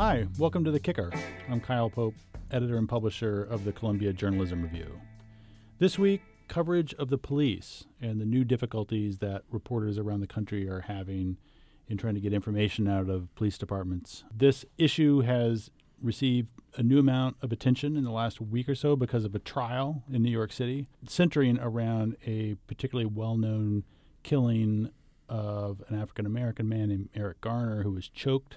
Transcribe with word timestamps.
Hi, 0.00 0.26
welcome 0.38 0.64
to 0.64 0.70
The 0.70 0.80
Kicker. 0.80 1.12
I'm 1.50 1.60
Kyle 1.60 1.90
Pope, 1.90 2.14
editor 2.50 2.78
and 2.78 2.88
publisher 2.88 3.44
of 3.44 3.66
the 3.66 3.72
Columbia 3.72 4.14
Journalism 4.14 4.62
Review. 4.62 4.98
This 5.78 5.98
week, 5.98 6.22
coverage 6.48 6.94
of 6.94 7.10
the 7.10 7.18
police 7.18 7.84
and 8.00 8.18
the 8.18 8.24
new 8.24 8.42
difficulties 8.42 9.18
that 9.18 9.42
reporters 9.50 9.98
around 9.98 10.20
the 10.20 10.26
country 10.26 10.66
are 10.66 10.80
having 10.80 11.36
in 11.86 11.98
trying 11.98 12.14
to 12.14 12.20
get 12.20 12.32
information 12.32 12.88
out 12.88 13.10
of 13.10 13.34
police 13.34 13.58
departments. 13.58 14.24
This 14.34 14.64
issue 14.78 15.20
has 15.20 15.70
received 16.00 16.48
a 16.76 16.82
new 16.82 16.98
amount 16.98 17.36
of 17.42 17.52
attention 17.52 17.94
in 17.94 18.04
the 18.04 18.10
last 18.10 18.40
week 18.40 18.70
or 18.70 18.74
so 18.74 18.96
because 18.96 19.26
of 19.26 19.34
a 19.34 19.38
trial 19.38 20.02
in 20.10 20.22
New 20.22 20.30
York 20.30 20.50
City 20.50 20.88
centering 21.06 21.58
around 21.60 22.16
a 22.24 22.54
particularly 22.66 23.04
well 23.04 23.36
known 23.36 23.84
killing 24.22 24.92
of 25.28 25.82
an 25.88 26.00
African 26.00 26.24
American 26.24 26.70
man 26.70 26.88
named 26.88 27.10
Eric 27.14 27.42
Garner 27.42 27.82
who 27.82 27.90
was 27.90 28.08
choked 28.08 28.56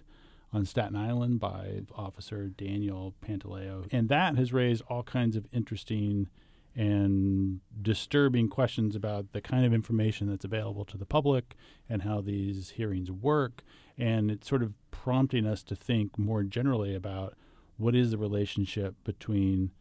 on 0.53 0.65
Staten 0.65 0.95
Island 0.95 1.39
by 1.39 1.81
Officer 1.95 2.47
Daniel 2.47 3.15
Pantaleo. 3.25 3.87
And 3.91 4.07
that 4.09 4.37
has 4.37 4.53
raised 4.53 4.83
all 4.87 5.03
kinds 5.03 5.35
of 5.35 5.47
interesting 5.51 6.27
and 6.75 7.59
disturbing 7.81 8.49
questions 8.49 8.95
about 8.95 9.31
the 9.31 9.41
kind 9.41 9.65
of 9.65 9.73
information 9.73 10.29
that's 10.29 10.45
available 10.45 10.85
to 10.85 10.97
the 10.97 11.05
public 11.05 11.55
and 11.89 12.03
how 12.03 12.21
these 12.21 12.71
hearings 12.71 13.11
work. 13.11 13.63
And 13.97 14.31
it's 14.31 14.47
sort 14.47 14.63
of 14.63 14.73
prompting 14.89 15.45
us 15.45 15.63
to 15.63 15.75
think 15.75 16.17
more 16.17 16.43
generally 16.43 16.95
about 16.95 17.35
what 17.77 17.95
is 17.95 18.11
the 18.11 18.17
relationship 18.17 18.95
between 19.03 19.71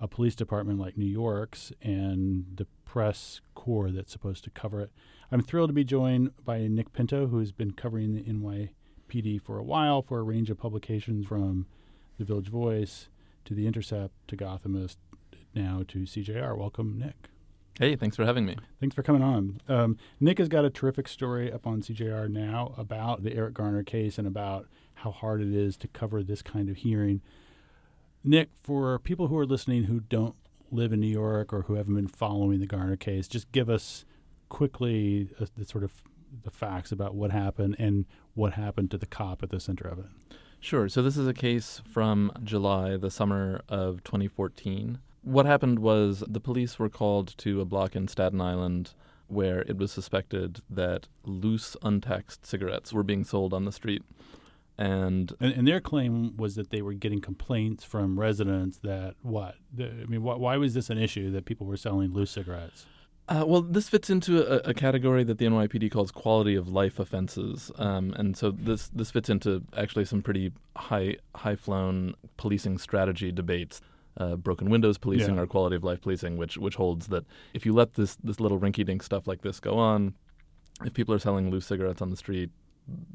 a 0.00 0.08
police 0.08 0.34
department 0.34 0.78
like 0.78 0.98
New 0.98 1.04
York's 1.06 1.72
and 1.80 2.44
the 2.56 2.66
press 2.84 3.40
corps 3.54 3.90
that's 3.90 4.12
supposed 4.12 4.44
to 4.44 4.50
cover 4.50 4.80
it. 4.80 4.90
I'm 5.32 5.40
thrilled 5.40 5.70
to 5.70 5.74
be 5.74 5.84
joined 5.84 6.32
by 6.44 6.66
Nick 6.66 6.92
Pinto, 6.92 7.28
who 7.28 7.38
has 7.38 7.52
been 7.52 7.72
covering 7.72 8.14
the 8.14 8.26
NYPD 9.14 9.40
for 9.40 9.58
a 9.58 9.62
while 9.62 10.02
for 10.02 10.18
a 10.18 10.22
range 10.22 10.50
of 10.50 10.58
publications 10.58 11.26
from 11.26 11.66
the 12.18 12.24
Village 12.24 12.48
Voice 12.48 13.08
to 13.44 13.54
The 13.54 13.66
Intercept 13.66 14.12
to 14.28 14.36
Gothamist 14.36 14.96
now 15.54 15.84
to 15.88 16.00
CJR. 16.00 16.56
Welcome, 16.56 16.98
Nick. 16.98 17.28
Hey, 17.78 17.96
thanks 17.96 18.16
for 18.16 18.24
having 18.24 18.46
me. 18.46 18.56
Thanks 18.80 18.94
for 18.94 19.02
coming 19.02 19.22
on. 19.22 19.60
Um, 19.68 19.98
Nick 20.20 20.38
has 20.38 20.48
got 20.48 20.64
a 20.64 20.70
terrific 20.70 21.08
story 21.08 21.52
up 21.52 21.66
on 21.66 21.82
CJR 21.82 22.28
now 22.30 22.74
about 22.76 23.24
the 23.24 23.34
Eric 23.34 23.54
Garner 23.54 23.82
case 23.82 24.16
and 24.16 24.28
about 24.28 24.66
how 24.96 25.10
hard 25.10 25.40
it 25.40 25.52
is 25.52 25.76
to 25.78 25.88
cover 25.88 26.22
this 26.22 26.40
kind 26.40 26.68
of 26.68 26.78
hearing. 26.78 27.20
Nick, 28.22 28.50
for 28.62 28.98
people 28.98 29.26
who 29.26 29.36
are 29.36 29.46
listening 29.46 29.84
who 29.84 30.00
don't 30.00 30.36
live 30.70 30.92
in 30.92 31.00
New 31.00 31.08
York 31.08 31.52
or 31.52 31.62
who 31.62 31.74
haven't 31.74 31.94
been 31.94 32.08
following 32.08 32.60
the 32.60 32.66
Garner 32.66 32.96
case, 32.96 33.28
just 33.28 33.50
give 33.52 33.68
us 33.68 34.04
quickly 34.48 35.28
uh, 35.40 35.46
the 35.56 35.64
sort 35.64 35.84
of 35.84 36.02
the 36.42 36.50
facts 36.50 36.92
about 36.92 37.14
what 37.14 37.30
happened 37.30 37.76
and 37.78 38.06
what 38.34 38.54
happened 38.54 38.90
to 38.90 38.98
the 38.98 39.06
cop 39.06 39.42
at 39.42 39.50
the 39.50 39.60
center 39.60 39.86
of 39.86 39.98
it. 39.98 40.06
Sure. 40.60 40.88
So 40.88 41.02
this 41.02 41.16
is 41.16 41.28
a 41.28 41.34
case 41.34 41.82
from 41.86 42.32
July, 42.42 42.96
the 42.96 43.10
summer 43.10 43.60
of 43.68 44.02
2014. 44.04 44.98
What 45.22 45.46
happened 45.46 45.78
was 45.78 46.24
the 46.26 46.40
police 46.40 46.78
were 46.78 46.88
called 46.88 47.36
to 47.38 47.60
a 47.60 47.64
block 47.64 47.94
in 47.94 48.08
Staten 48.08 48.40
Island 48.40 48.94
where 49.28 49.62
it 49.62 49.76
was 49.76 49.92
suspected 49.92 50.60
that 50.70 51.08
loose, 51.24 51.76
untaxed 51.82 52.46
cigarettes 52.46 52.92
were 52.92 53.02
being 53.02 53.24
sold 53.24 53.52
on 53.52 53.64
the 53.64 53.72
street. 53.72 54.02
And, 54.76 55.32
and, 55.40 55.52
and 55.52 55.68
their 55.68 55.80
claim 55.80 56.36
was 56.36 56.56
that 56.56 56.70
they 56.70 56.82
were 56.82 56.94
getting 56.94 57.20
complaints 57.20 57.84
from 57.84 58.18
residents 58.18 58.78
that 58.78 59.14
what? 59.22 59.56
I 59.78 60.06
mean, 60.06 60.22
wh- 60.22 60.40
why 60.40 60.56
was 60.56 60.74
this 60.74 60.90
an 60.90 60.98
issue 60.98 61.30
that 61.30 61.44
people 61.44 61.66
were 61.66 61.76
selling 61.76 62.12
loose 62.12 62.32
cigarettes? 62.32 62.86
Uh, 63.26 63.44
well, 63.46 63.62
this 63.62 63.88
fits 63.88 64.10
into 64.10 64.46
a, 64.46 64.70
a, 64.70 64.74
category 64.74 65.24
that 65.24 65.38
the 65.38 65.46
NYPD 65.46 65.90
calls 65.90 66.10
quality 66.10 66.54
of 66.54 66.68
life 66.68 66.98
offenses, 66.98 67.72
um, 67.76 68.12
and 68.18 68.36
so 68.36 68.50
this 68.50 68.88
this 68.88 69.10
fits 69.10 69.30
into 69.30 69.62
actually 69.74 70.04
some 70.04 70.20
pretty 70.20 70.52
high 70.76 71.16
high 71.34 71.56
flown 71.56 72.14
policing 72.36 72.78
strategy 72.78 73.32
debates. 73.32 73.80
Uh, 74.16 74.36
broken 74.36 74.70
windows 74.70 74.96
policing 74.96 75.34
Yeah. 75.34 75.40
or 75.40 75.46
quality 75.46 75.74
of 75.74 75.82
life 75.82 76.00
policing, 76.02 76.36
which 76.36 76.56
which 76.56 76.76
holds 76.76 77.08
that 77.08 77.24
if 77.52 77.66
you 77.66 77.72
let 77.72 77.94
this 77.94 78.14
this 78.16 78.38
little 78.38 78.60
rinky 78.60 78.84
dink 78.84 79.02
stuff 79.02 79.26
like 79.26 79.42
this 79.42 79.58
go 79.58 79.76
on, 79.76 80.14
if 80.84 80.92
people 80.92 81.14
are 81.14 81.18
selling 81.18 81.50
loose 81.50 81.66
cigarettes 81.66 82.00
on 82.00 82.10
the 82.10 82.16
street, 82.16 82.50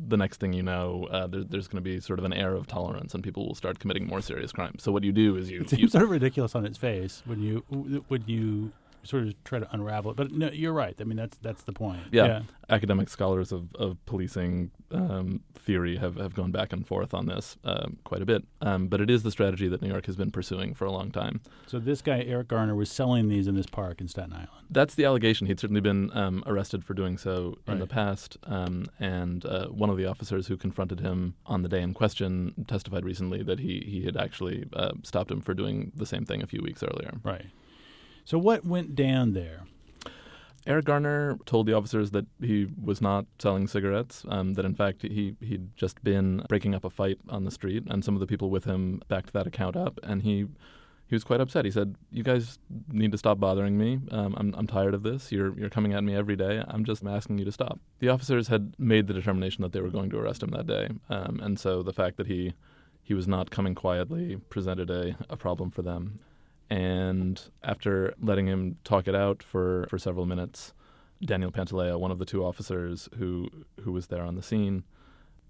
the 0.08 0.18
next 0.18 0.40
thing 0.40 0.53
you 0.53 0.64
know, 0.64 1.08
uh, 1.12 1.28
there, 1.28 1.44
there's 1.44 1.68
going 1.68 1.81
to 1.81 1.88
be 1.90 2.00
sort 2.00 2.20
of 2.20 2.26
an 2.26 2.34
air 2.34 2.53
of 2.56 2.68
tolerance, 2.68 3.14
and 3.14 3.24
people 3.24 3.47
will 3.47 3.56
start 3.56 3.80
committing 3.80 4.08
more 4.08 4.22
serious 4.22 4.52
crimes. 4.52 4.84
So 4.84 4.91
what 4.91 5.03
you 5.03 5.12
do 5.12 5.36
is 5.36 5.50
you, 5.50 5.62
It 5.62 5.72
you 5.72 5.78
seems 5.78 5.91
sort 5.91 6.03
of 6.03 6.09
ridiculous 6.09 6.56
on 6.56 6.66
its 6.66 6.78
face 6.78 7.22
when 7.26 7.41
you 7.41 7.64
when 8.08 8.24
you 8.26 8.72
sort 9.04 9.24
of 9.24 9.44
try 9.44 9.60
to 9.60 9.68
unravel 9.74 10.12
it. 10.12 10.18
But 10.18 10.32
no, 10.32 10.50
you're 10.50 10.74
right. 10.74 10.96
I 11.00 11.04
mean, 11.04 11.18
that's 11.18 11.38
that's 11.38 11.64
the 11.64 11.74
point. 11.74 12.02
Yeah. 12.12 12.42
academic 12.70 13.10
scholars 13.10 13.52
of, 13.52 13.76
of 13.76 13.98
policing 14.06 14.72
um, 14.92 15.42
theory 15.56 15.98
have, 15.98 16.16
have 16.16 16.34
gone 16.34 16.52
back 16.52 16.72
and 16.74 16.86
forth 16.86 17.14
on 17.14 17.26
this 17.26 17.58
um, 17.64 17.98
quite 18.04 18.22
a 18.22 18.26
bit. 18.26 18.44
Um, 18.62 18.88
but 18.88 19.02
it 19.02 19.09
is 19.09 19.24
the 19.24 19.32
strategy 19.32 19.68
that 19.68 19.82
New 19.82 19.90
York 19.90 20.06
has 20.06 20.16
been 20.16 20.32
pursuing 20.32 20.74
for 20.74 20.86
a 20.86 20.92
long 20.92 21.12
time. 21.12 21.42
So 21.68 21.80
this 21.80 22.02
guy 22.02 22.22
Eric 22.22 22.48
Garner 22.50 22.76
was 22.76 22.92
selling 22.92 23.28
these 23.28 23.48
in 23.48 23.56
this 23.56 23.68
park 23.68 24.02
in 24.02 24.08
Staten 24.08 24.34
Island. 24.34 24.50
That's 24.70 24.96
the 24.96 25.06
allegation. 25.06 25.48
He'd 25.48 25.59
certainly 25.59 25.82
been 25.82 26.16
um, 26.16 26.44
arrested 26.46 26.84
for 26.84 26.94
doing 26.94 27.18
so 27.18 27.58
in 27.68 27.80
the 27.80 27.88
past. 27.88 28.38
Um, 28.44 28.86
and 29.00 29.46
uh, 29.46 29.68
one 29.68 29.90
of 29.90 29.98
the 29.98 30.06
officers 30.06 30.48
who 30.48 30.58
confronted 30.58 31.00
him 31.00 31.36
on 31.46 31.64
the 31.64 31.70
day 31.70 31.82
in 31.82 31.94
question 31.94 32.66
testified 32.68 33.04
recently 33.04 33.42
that 33.44 33.59
he, 33.59 33.84
he 33.86 34.06
had 34.06 34.16
actually 34.18 34.66
uh, 34.74 34.92
stopped 35.04 35.32
him 35.32 35.42
for 35.42 35.54
doing 35.54 35.92
the 35.96 36.06
same 36.06 36.26
thing 36.26 36.44
a 36.44 36.48
few 36.48 36.62
weeks 36.62 36.84
earlier. 36.84 37.14
Right. 37.24 37.48
So 38.29 38.38
what 38.38 38.63
went 38.63 38.94
down 38.94 39.34
there? 39.34 39.66
Eric 40.67 40.85
Garner 40.85 41.40
told 41.47 41.66
the 41.66 41.73
officers 41.73 42.12
that 42.12 42.28
he 42.40 42.67
was 42.79 43.01
not 43.01 43.25
selling 43.40 43.66
cigarettes, 43.66 44.23
um, 44.29 44.53
that 44.53 44.66
in 44.66 44.75
fact 44.75 45.01
he, 45.01 45.35
he'd 45.41 45.75
just 45.75 46.03
been 46.03 46.44
breaking 46.47 46.75
up 46.75 46.85
a 46.85 46.91
fight 46.91 47.17
on 47.28 47.44
the 47.44 47.50
street, 47.50 47.85
and 47.90 48.06
some 48.06 48.13
of 48.13 48.19
the 48.19 48.28
people 48.28 48.51
with 48.51 48.66
him 48.66 49.01
backed 49.07 49.34
that 49.34 49.47
account 49.47 49.75
up, 49.75 50.00
and 50.03 50.22
he 50.22 50.45
he 51.07 51.16
was 51.16 51.23
quite 51.23 51.41
upset. 51.41 51.66
He 51.66 51.72
said, 51.72 51.95
"You 52.12 52.22
guys 52.22 52.59
need 52.91 53.12
to 53.13 53.17
stop 53.17 53.40
bothering 53.40 53.79
me. 53.79 54.00
Um, 54.12 54.35
I'm, 54.38 54.53
I'm 54.56 54.67
tired 54.67 54.94
of 54.94 55.01
this. 55.01 55.31
You're 55.31 55.57
you're 55.57 55.72
coming 55.72 55.96
at 55.96 56.03
me 56.03 56.13
every 56.16 56.35
day. 56.35 56.63
I'm 56.67 56.85
just 56.85 57.03
asking 57.03 57.40
you 57.40 57.46
to 57.46 57.51
stop." 57.51 57.79
The 57.97 58.09
officers 58.09 58.50
had 58.50 58.75
made 58.78 59.07
the 59.07 59.16
determination 59.16 59.63
that 59.63 59.72
they 59.72 59.81
were 59.81 59.90
going 59.90 60.11
to 60.11 60.19
arrest 60.19 60.44
him 60.44 60.51
that 60.51 60.67
day, 60.67 60.90
um, 61.09 61.40
and 61.41 61.59
so 61.59 61.81
the 61.81 61.94
fact 61.94 62.17
that 62.17 62.28
he 62.28 62.53
he 63.01 63.16
was 63.16 63.28
not 63.28 63.50
coming 63.50 63.73
quietly 63.73 64.38
presented 64.51 64.91
a, 64.91 65.17
a 65.31 65.35
problem 65.35 65.72
for 65.72 65.81
them. 65.81 66.19
And 66.69 67.41
after 67.63 68.13
letting 68.22 68.47
him 68.47 68.78
talk 68.84 69.07
it 69.07 69.16
out 69.16 69.41
for, 69.41 69.88
for 69.90 69.97
several 69.97 70.25
minutes, 70.25 70.74
Daniel 71.24 71.52
Pantaleo, 71.52 72.00
one 72.00 72.12
of 72.12 72.19
the 72.19 72.25
two 72.25 72.46
officers 72.46 73.09
who 73.18 73.50
who 73.81 73.91
was 73.91 74.07
there 74.07 74.24
on 74.24 74.35
the 74.35 74.44
scene, 74.44 74.84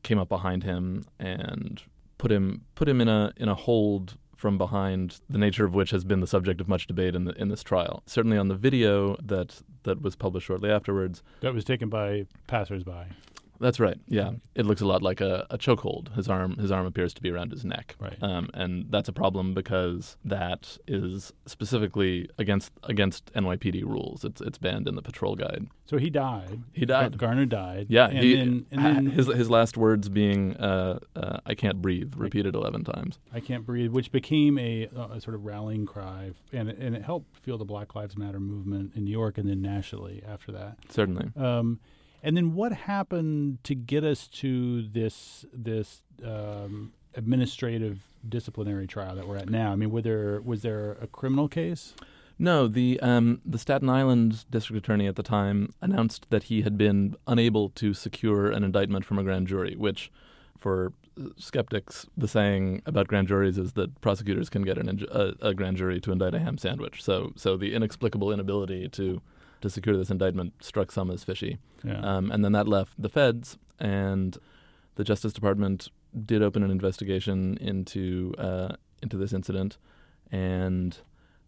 came 0.04 0.18
up 0.18 0.30
behind 0.30 0.64
him 0.64 1.06
and 1.20 1.84
put 2.18 2.32
him 2.32 2.62
put 2.76 2.88
him 2.88 3.02
in 3.02 3.08
a 3.08 3.32
in 3.38 3.50
a 3.50 3.56
hold 3.56 4.18
from 4.36 4.58
behind, 4.58 5.20
the 5.30 5.38
nature 5.38 5.66
of 5.66 5.74
which 5.74 5.92
has 5.92 6.06
been 6.06 6.22
the 6.22 6.28
subject 6.28 6.62
of 6.62 6.70
much 6.70 6.88
debate 6.88 7.14
in 7.14 7.26
the, 7.26 7.34
in 7.34 7.50
this 7.50 7.62
trial. 7.62 8.02
Certainly 8.06 8.38
on 8.38 8.48
the 8.48 8.56
video 8.56 9.18
that 9.22 9.62
that 9.84 10.02
was 10.02 10.16
published 10.16 10.48
shortly 10.48 10.72
afterwards, 10.72 11.22
That 11.42 11.54
was 11.54 11.66
taken 11.66 11.90
by 11.90 12.26
passersby. 12.48 13.08
That's 13.60 13.80
right. 13.80 13.98
Yeah, 14.08 14.32
it 14.56 14.66
looks 14.66 14.82
a 14.82 14.86
lot 14.86 15.02
like 15.02 15.22
a, 15.22 15.46
a 15.50 15.58
chokehold. 15.58 16.14
His 16.16 16.28
arm, 16.30 16.58
his 16.58 16.72
arm 16.72 16.86
appears 16.86 17.14
to 17.16 17.22
be 17.22 17.30
around 17.32 17.52
his 17.52 17.64
neck, 17.66 17.96
Right. 18.00 18.18
um, 18.22 18.50
and 18.54 18.86
that's 18.90 19.10
a 19.10 19.14
problem 19.14 19.54
because 19.54 20.18
that 20.26 20.78
is 20.88 21.34
specifically 21.46 22.30
against 22.38 22.72
against 22.84 23.32
NYPD 23.34 23.84
rules. 23.84 24.24
It's 24.26 24.42
it's 24.42 24.58
banned 24.58 24.88
in 24.88 24.96
the 24.96 25.02
patrol 25.02 25.36
guide. 25.36 25.68
So 25.86 25.98
he 25.98 26.10
died. 26.10 26.62
He 26.74 26.86
died. 26.86 27.18
Garner 27.18 27.46
died. 27.46 27.88
Yeah, 27.90 28.08
And 28.10 28.20
he, 28.20 28.36
then, 28.36 28.66
and 28.72 28.86
then 28.86 29.06
his 29.18 29.28
his 29.28 29.50
last 29.50 29.76
words 29.78 30.08
being 30.10 30.56
uh, 30.58 31.00
uh, 31.16 31.40
"I 31.46 31.56
can't 31.56 31.82
breathe," 31.82 32.14
repeated 32.16 32.56
eleven 32.56 32.84
times. 32.84 33.20
I 33.34 33.40
can't 33.40 33.66
breathe, 33.66 33.92
which 33.92 34.12
became 34.12 34.58
a, 34.58 34.84
a 35.12 35.20
sort 35.22 35.36
of 35.36 35.46
rallying 35.46 35.86
cry, 35.86 36.32
and 36.54 36.70
it, 36.70 36.78
and 36.78 36.96
it 36.96 37.04
helped 37.04 37.38
fuel 37.40 37.58
the 37.58 37.66
Black 37.66 37.96
Lives 37.96 38.18
Matter 38.18 38.40
movement 38.40 38.94
in 38.96 39.04
New 39.06 39.12
York 39.12 39.38
and 39.38 39.50
then 39.50 39.62
nationally 39.62 40.22
after 40.28 40.52
that. 40.52 40.78
Certainly. 40.90 41.32
Um, 41.36 41.80
and 42.24 42.36
then 42.36 42.54
what 42.54 42.72
happened 42.72 43.64
to 43.64 43.76
get 43.76 44.04
us 44.04 44.28
to 44.28 44.84
this 44.84 45.46
this 45.54 46.02
um, 46.24 46.94
administrative 47.16 48.02
disciplinary 48.28 48.88
trial 48.88 49.16
that 49.16 49.28
we're 49.28 49.38
at 49.38 49.50
now? 49.50 49.72
I 49.72 49.76
mean, 49.76 49.92
were 49.92 50.02
there 50.02 50.42
was 50.42 50.62
there 50.62 50.98
a 51.02 51.08
criminal 51.08 51.48
case? 51.48 51.94
No, 52.38 52.68
the 52.68 53.00
um, 53.02 53.42
the 53.46 53.58
Staten 53.58 53.90
Island 53.90 54.46
district 54.50 54.86
attorney 54.86 55.08
at 55.08 55.18
the 55.18 55.24
time 55.24 55.74
announced 55.82 56.28
that 56.30 56.44
he 56.44 56.62
had 56.62 56.78
been 56.78 57.16
unable 57.28 57.70
to 57.72 57.94
secure 57.94 58.50
an 58.50 58.64
indictment 58.64 59.04
from 59.04 59.20
a 59.20 59.24
grand 59.24 59.48
jury, 59.48 59.76
which, 59.76 60.10
for 60.58 60.94
skeptics, 61.38 62.06
the 62.18 62.28
saying 62.28 62.82
about 62.86 63.08
grand 63.10 63.28
juries 63.28 63.58
is 63.58 63.74
that 63.74 64.00
prosecutors 64.02 64.50
can 64.50 64.62
get 64.62 64.78
an, 64.78 65.06
a, 65.12 65.50
a 65.50 65.54
grand 65.54 65.76
jury 65.76 66.00
to 66.00 66.14
indict 66.14 66.34
a 66.34 66.40
ham 66.40 66.58
sandwich. 66.58 67.04
So, 67.04 67.34
so 67.36 67.58
the 67.58 67.74
inexplicable 67.74 68.32
inability 68.32 68.88
to 68.90 69.22
to 69.62 69.70
secure 69.70 69.98
this 69.98 70.10
indictment 70.10 70.54
struck 70.62 70.92
some 70.92 71.12
as 71.12 71.24
fishy. 71.24 71.58
Yeah. 71.84 72.00
Um, 72.00 72.32
and 72.32 72.44
then 72.44 72.52
that 72.54 72.68
left 72.68 72.94
the 72.98 73.10
feds, 73.10 73.58
and 73.80 74.38
the 74.96 75.04
Justice 75.04 75.34
Department 75.34 75.90
did 76.26 76.42
open 76.42 76.64
an 76.64 76.72
investigation 76.72 77.58
into 77.58 78.34
uh, 78.38 78.76
into 79.02 79.18
this 79.18 79.34
incident, 79.34 79.78
and 80.32 80.98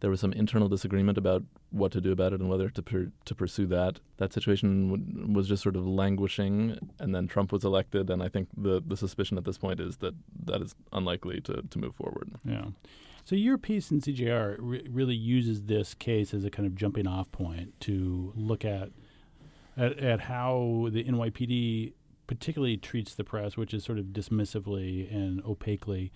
there 0.02 0.10
was 0.10 0.19
some 0.19 0.34
internal 0.34 0.68
disagreement 0.68 1.18
about 1.18 1.44
what 1.69 1.92
to 1.92 2.02
do 2.02 2.12
about 2.12 2.34
it 2.34 2.42
and 2.42 2.50
whether 2.50 2.69
to 2.69 2.81
per, 2.81 3.12
to 3.24 3.36
pursue 3.36 3.68
that. 3.68 4.00
That 4.18 4.34
situation 4.34 4.90
w- 4.90 5.34
was 5.34 5.48
just 5.48 5.63
sort 5.63 5.75
of 5.75 5.88
languishing, 5.88 6.78
and 7.00 7.13
then 7.16 7.28
Trump 7.28 7.52
was 7.52 7.63
elected, 7.63 8.10
and 8.10 8.22
I 8.22 8.28
think 8.28 8.50
the 8.58 8.81
the 8.86 8.98
suspicion 8.98 9.38
at 9.38 9.46
this 9.46 9.58
point 9.58 9.80
is 9.80 9.98
that 9.98 10.16
that 10.46 10.62
is 10.62 10.75
unlikely 10.92 11.42
to 11.42 11.62
to 11.69 11.80
move 11.80 11.96
forward. 11.96 12.31
Yeah. 12.46 12.66
So 13.24 13.36
your 13.36 13.58
piece 13.58 13.92
in 13.92 14.02
CJR 14.02 14.58
re- 14.60 14.88
really 14.90 15.16
uses 15.16 15.64
this 15.64 15.94
case 15.94 16.34
as 16.34 16.44
a 16.44 16.50
kind 16.50 16.66
of 16.66 16.76
jumping 16.76 17.08
off 17.08 17.32
point 17.32 17.80
to 17.82 18.34
look 18.36 18.66
at, 18.66 18.90
at 19.78 20.00
at 20.00 20.22
how 20.22 20.90
the 20.92 21.04
NYPD 21.04 21.94
particularly 22.28 22.78
treats 22.78 23.14
the 23.14 23.24
press, 23.24 23.58
which 23.58 23.74
is 23.74 23.84
sort 23.84 24.00
of 24.00 24.06
dismissively 24.06 25.14
and 25.14 25.44
opaquely. 25.44 26.12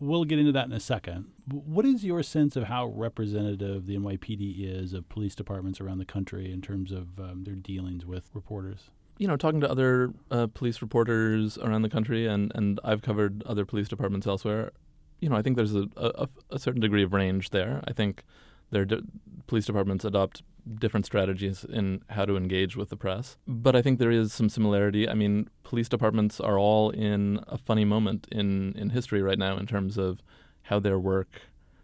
We'll 0.00 0.24
get 0.24 0.38
into 0.38 0.52
that 0.52 0.66
in 0.66 0.72
a 0.72 0.80
second. 0.80 1.26
What 1.48 1.84
is 1.84 2.04
your 2.04 2.22
sense 2.22 2.56
of 2.56 2.64
how 2.64 2.86
representative 2.86 3.86
the 3.86 3.96
NYPD 3.96 4.54
is 4.58 4.92
of 4.92 5.08
police 5.08 5.34
departments 5.34 5.80
around 5.80 5.98
the 5.98 6.04
country 6.04 6.50
in 6.50 6.60
terms 6.60 6.90
of 6.90 7.20
um, 7.20 7.44
their 7.44 7.54
dealings 7.54 8.04
with 8.04 8.30
reporters? 8.32 8.90
you 9.18 9.26
know, 9.26 9.36
talking 9.36 9.60
to 9.60 9.70
other 9.70 10.12
uh, 10.30 10.46
police 10.52 10.82
reporters 10.82 11.56
around 11.58 11.82
the 11.82 11.88
country, 11.88 12.26
and, 12.26 12.52
and 12.54 12.78
I've 12.84 13.02
covered 13.02 13.42
other 13.44 13.64
police 13.64 13.88
departments 13.88 14.26
elsewhere. 14.26 14.72
You 15.20 15.28
know, 15.28 15.36
I 15.36 15.42
think 15.42 15.56
there's 15.56 15.74
a, 15.74 15.88
a, 15.96 16.28
a 16.50 16.58
certain 16.58 16.80
degree 16.80 17.02
of 17.02 17.12
range 17.12 17.50
there. 17.50 17.82
I 17.86 17.92
think 17.92 18.24
their 18.70 18.84
de- 18.84 19.02
police 19.46 19.66
departments 19.66 20.04
adopt 20.04 20.42
different 20.78 21.06
strategies 21.06 21.64
in 21.64 22.02
how 22.10 22.24
to 22.24 22.36
engage 22.36 22.76
with 22.76 22.88
the 22.88 22.96
press. 22.96 23.36
But 23.46 23.76
I 23.76 23.82
think 23.82 23.98
there 23.98 24.10
is 24.10 24.32
some 24.32 24.48
similarity. 24.48 25.08
I 25.08 25.14
mean, 25.14 25.48
police 25.62 25.88
departments 25.88 26.40
are 26.40 26.58
all 26.58 26.90
in 26.90 27.40
a 27.46 27.56
funny 27.56 27.84
moment 27.84 28.26
in, 28.32 28.72
in 28.76 28.90
history 28.90 29.22
right 29.22 29.38
now 29.38 29.56
in 29.56 29.66
terms 29.66 29.96
of 29.96 30.20
how 30.62 30.80
their 30.80 30.98
work 30.98 31.42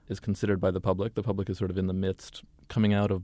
is 0.08 0.19
considered 0.19 0.61
by 0.61 0.70
the 0.70 0.81
public. 0.81 1.14
The 1.14 1.23
public 1.23 1.49
is 1.49 1.58
sort 1.58 1.70
of 1.70 1.78
in 1.78 1.87
the 1.87 1.93
midst, 1.93 2.43
coming 2.69 2.93
out 2.93 3.11
of 3.11 3.23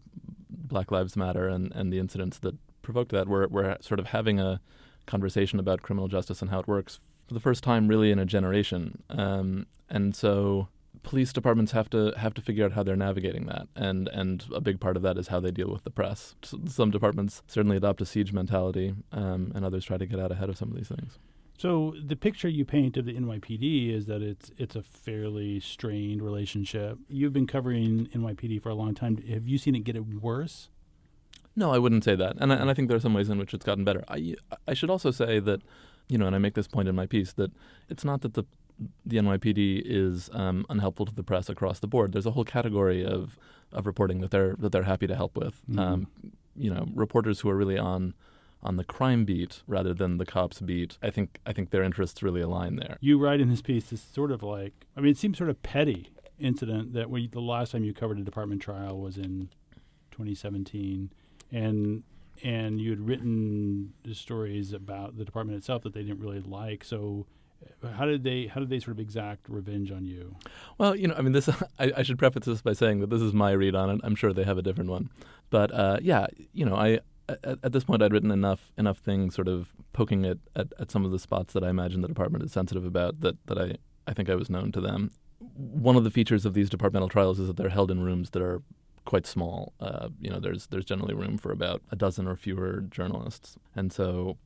Black 0.48 0.92
Lives 0.92 1.16
Matter 1.16 1.48
and, 1.48 1.72
and 1.74 1.92
the 1.92 1.98
incidents 1.98 2.38
that 2.40 2.54
provoked 2.82 3.10
that. 3.10 3.28
We're, 3.28 3.48
we're 3.48 3.76
sort 3.80 3.98
of 3.98 4.06
having 4.06 4.38
a 4.38 4.60
conversation 5.06 5.58
about 5.58 5.82
criminal 5.82 6.06
justice 6.06 6.40
and 6.40 6.50
how 6.50 6.60
it 6.60 6.68
works 6.68 7.00
for 7.28 7.34
the 7.34 7.40
first 7.40 7.62
time, 7.62 7.86
really, 7.86 8.10
in 8.10 8.18
a 8.18 8.24
generation. 8.24 9.02
Um, 9.10 9.66
and 9.88 10.16
so 10.16 10.68
police 11.02 11.32
departments 11.32 11.72
have 11.72 11.88
to 11.90 12.12
have 12.16 12.34
to 12.34 12.42
figure 12.42 12.64
out 12.64 12.72
how 12.72 12.82
they're 12.82 12.96
navigating 12.96 13.46
that, 13.46 13.68
and 13.76 14.08
and 14.08 14.44
a 14.52 14.60
big 14.60 14.80
part 14.80 14.96
of 14.96 15.02
that 15.02 15.16
is 15.18 15.28
how 15.28 15.38
they 15.38 15.50
deal 15.50 15.70
with 15.70 15.84
the 15.84 15.90
press. 15.90 16.34
Some 16.66 16.90
departments 16.90 17.42
certainly 17.46 17.76
adopt 17.76 18.00
a 18.00 18.06
siege 18.06 18.32
mentality, 18.32 18.94
um, 19.12 19.52
and 19.54 19.64
others 19.64 19.84
try 19.84 19.98
to 19.98 20.06
get 20.06 20.18
out 20.18 20.32
ahead 20.32 20.48
of 20.48 20.56
some 20.56 20.70
of 20.70 20.76
these 20.76 20.88
things. 20.88 21.18
So 21.58 21.94
the 22.00 22.14
picture 22.14 22.48
you 22.48 22.64
paint 22.64 22.96
of 22.96 23.04
the 23.04 23.14
NYPD 23.14 23.92
is 23.92 24.06
that 24.06 24.22
it's 24.22 24.50
it's 24.56 24.76
a 24.76 24.82
fairly 24.82 25.60
strained 25.60 26.22
relationship. 26.22 26.98
You've 27.08 27.32
been 27.32 27.46
covering 27.46 28.06
NYPD 28.14 28.62
for 28.62 28.68
a 28.68 28.74
long 28.74 28.94
time. 28.94 29.16
Have 29.28 29.48
you 29.48 29.58
seen 29.58 29.74
it 29.74 29.84
get 29.84 29.96
worse? 30.04 30.68
No, 31.56 31.72
I 31.72 31.78
wouldn't 31.78 32.04
say 32.04 32.14
that, 32.14 32.36
and 32.38 32.52
I, 32.52 32.56
and 32.56 32.70
I 32.70 32.74
think 32.74 32.86
there 32.86 32.96
are 32.96 33.00
some 33.00 33.14
ways 33.14 33.28
in 33.28 33.38
which 33.38 33.52
it's 33.52 33.64
gotten 33.64 33.84
better. 33.84 34.04
I 34.08 34.36
I 34.68 34.74
should 34.74 34.90
also 34.90 35.10
say 35.10 35.40
that, 35.40 35.62
you 36.08 36.18
know, 36.18 36.26
and 36.26 36.34
I 36.34 36.38
make 36.38 36.54
this 36.54 36.68
point 36.68 36.88
in 36.88 36.94
my 36.94 37.06
piece 37.06 37.32
that 37.34 37.52
it's 37.88 38.04
not 38.04 38.22
that 38.22 38.34
the 38.34 38.44
the 39.04 39.16
NYPD 39.16 39.82
is 39.84 40.30
um, 40.32 40.64
unhelpful 40.68 41.06
to 41.06 41.14
the 41.14 41.24
press 41.24 41.48
across 41.48 41.80
the 41.80 41.88
board. 41.88 42.12
There's 42.12 42.26
a 42.26 42.30
whole 42.30 42.44
category 42.44 43.04
of 43.04 43.38
of 43.72 43.86
reporting 43.86 44.20
that 44.20 44.30
they're 44.30 44.54
that 44.58 44.72
they're 44.72 44.84
happy 44.84 45.06
to 45.06 45.16
help 45.16 45.36
with. 45.36 45.60
Mm-hmm. 45.68 45.78
Um, 45.78 46.06
you 46.56 46.72
know, 46.72 46.86
reporters 46.94 47.40
who 47.40 47.48
are 47.50 47.56
really 47.56 47.78
on 47.78 48.14
on 48.62 48.76
the 48.76 48.84
crime 48.84 49.24
beat 49.24 49.62
rather 49.66 49.94
than 49.94 50.18
the 50.18 50.26
cops 50.26 50.60
beat. 50.60 50.98
I 51.02 51.10
think 51.10 51.40
I 51.46 51.52
think 51.52 51.70
their 51.70 51.82
interests 51.82 52.22
really 52.22 52.40
align 52.40 52.76
there. 52.76 52.98
You 53.00 53.18
write 53.18 53.40
in 53.40 53.48
this 53.48 53.62
piece 53.62 53.90
this 53.90 54.02
sort 54.02 54.30
of 54.30 54.42
like 54.42 54.86
I 54.96 55.00
mean 55.00 55.10
it 55.10 55.18
seems 55.18 55.38
sort 55.38 55.50
of 55.50 55.62
petty 55.62 56.10
incident 56.38 56.92
that 56.92 57.10
we, 57.10 57.26
the 57.26 57.40
last 57.40 57.72
time 57.72 57.84
you 57.84 57.92
covered 57.92 58.18
a 58.18 58.22
department 58.22 58.62
trial 58.62 59.00
was 59.00 59.16
in 59.18 59.48
2017 60.12 61.10
and 61.50 62.04
and 62.42 62.80
you 62.80 62.90
had 62.90 63.00
written 63.00 63.92
stories 64.12 64.72
about 64.72 65.16
the 65.16 65.24
department 65.24 65.58
itself 65.58 65.82
that 65.82 65.94
they 65.94 66.02
didn't 66.02 66.20
really 66.20 66.40
like. 66.40 66.84
So 66.84 67.26
how 67.94 68.06
did 68.06 68.22
they 68.24 68.46
how 68.46 68.60
did 68.60 68.70
they 68.70 68.78
sort 68.78 68.92
of 68.92 69.00
exact 69.00 69.48
revenge 69.48 69.90
on 69.90 70.04
you? 70.04 70.36
Well 70.78 70.94
you 70.94 71.08
know 71.08 71.14
i 71.16 71.22
mean 71.22 71.32
this 71.32 71.48
I, 71.78 71.92
I, 71.96 72.02
should 72.02 72.18
preface 72.18 72.46
this 72.46 72.62
by 72.62 72.72
saying 72.72 73.00
that 73.00 73.10
this 73.10 73.22
is 73.22 73.32
my 73.32 73.52
read 73.52 73.74
on 73.74 73.90
it. 73.90 74.00
I'm 74.04 74.14
sure 74.14 74.32
they 74.32 74.44
have 74.44 74.58
a 74.58 74.62
different 74.62 74.90
one. 74.90 75.10
But 75.50 75.72
uh, 75.72 75.98
yeah 76.02 76.26
you 76.52 76.64
know 76.64 76.76
i 76.76 77.00
at, 77.28 77.58
at, 77.62 77.72
this 77.72 77.84
point 77.84 78.02
i'd 78.02 78.12
written 78.12 78.30
enough 78.30 78.70
enough 78.78 78.98
things 78.98 79.34
sort 79.34 79.48
of 79.48 79.74
poking 79.92 80.24
at, 80.24 80.38
at, 80.56 80.68
at 80.78 80.90
some 80.90 81.04
of 81.04 81.10
the 81.10 81.18
spots 81.18 81.52
that 81.52 81.62
i 81.62 81.68
imagine 81.68 82.00
the 82.00 82.08
department 82.08 82.42
is 82.42 82.52
sensitive 82.52 82.86
about 82.86 83.20
that, 83.20 83.36
that 83.46 83.58
I, 83.58 83.74
I 84.06 84.14
think 84.14 84.30
i 84.30 84.34
was 84.34 84.48
known 84.48 84.72
to 84.72 84.80
them. 84.80 85.10
One 85.54 85.96
of 85.96 86.04
the 86.04 86.10
features 86.10 86.44
of 86.44 86.54
these 86.54 86.70
departmental 86.70 87.08
trials 87.08 87.38
is 87.38 87.46
that 87.48 87.56
they're 87.56 87.68
held 87.68 87.90
in 87.90 88.02
rooms 88.02 88.30
that 88.30 88.42
are 88.42 88.62
quite 89.08 89.26
small. 89.26 89.72
Uh, 89.80 90.10
you 90.20 90.28
know, 90.28 90.38
there's 90.38 90.66
there's 90.66 90.84
generally 90.84 91.14
room 91.14 91.38
for 91.38 91.50
about 91.50 91.80
a 91.90 91.96
dozen 91.96 92.28
or 92.28 92.36
fewer 92.36 92.82
journalists, 92.82 93.56
and 93.74 93.90
so 93.90 94.36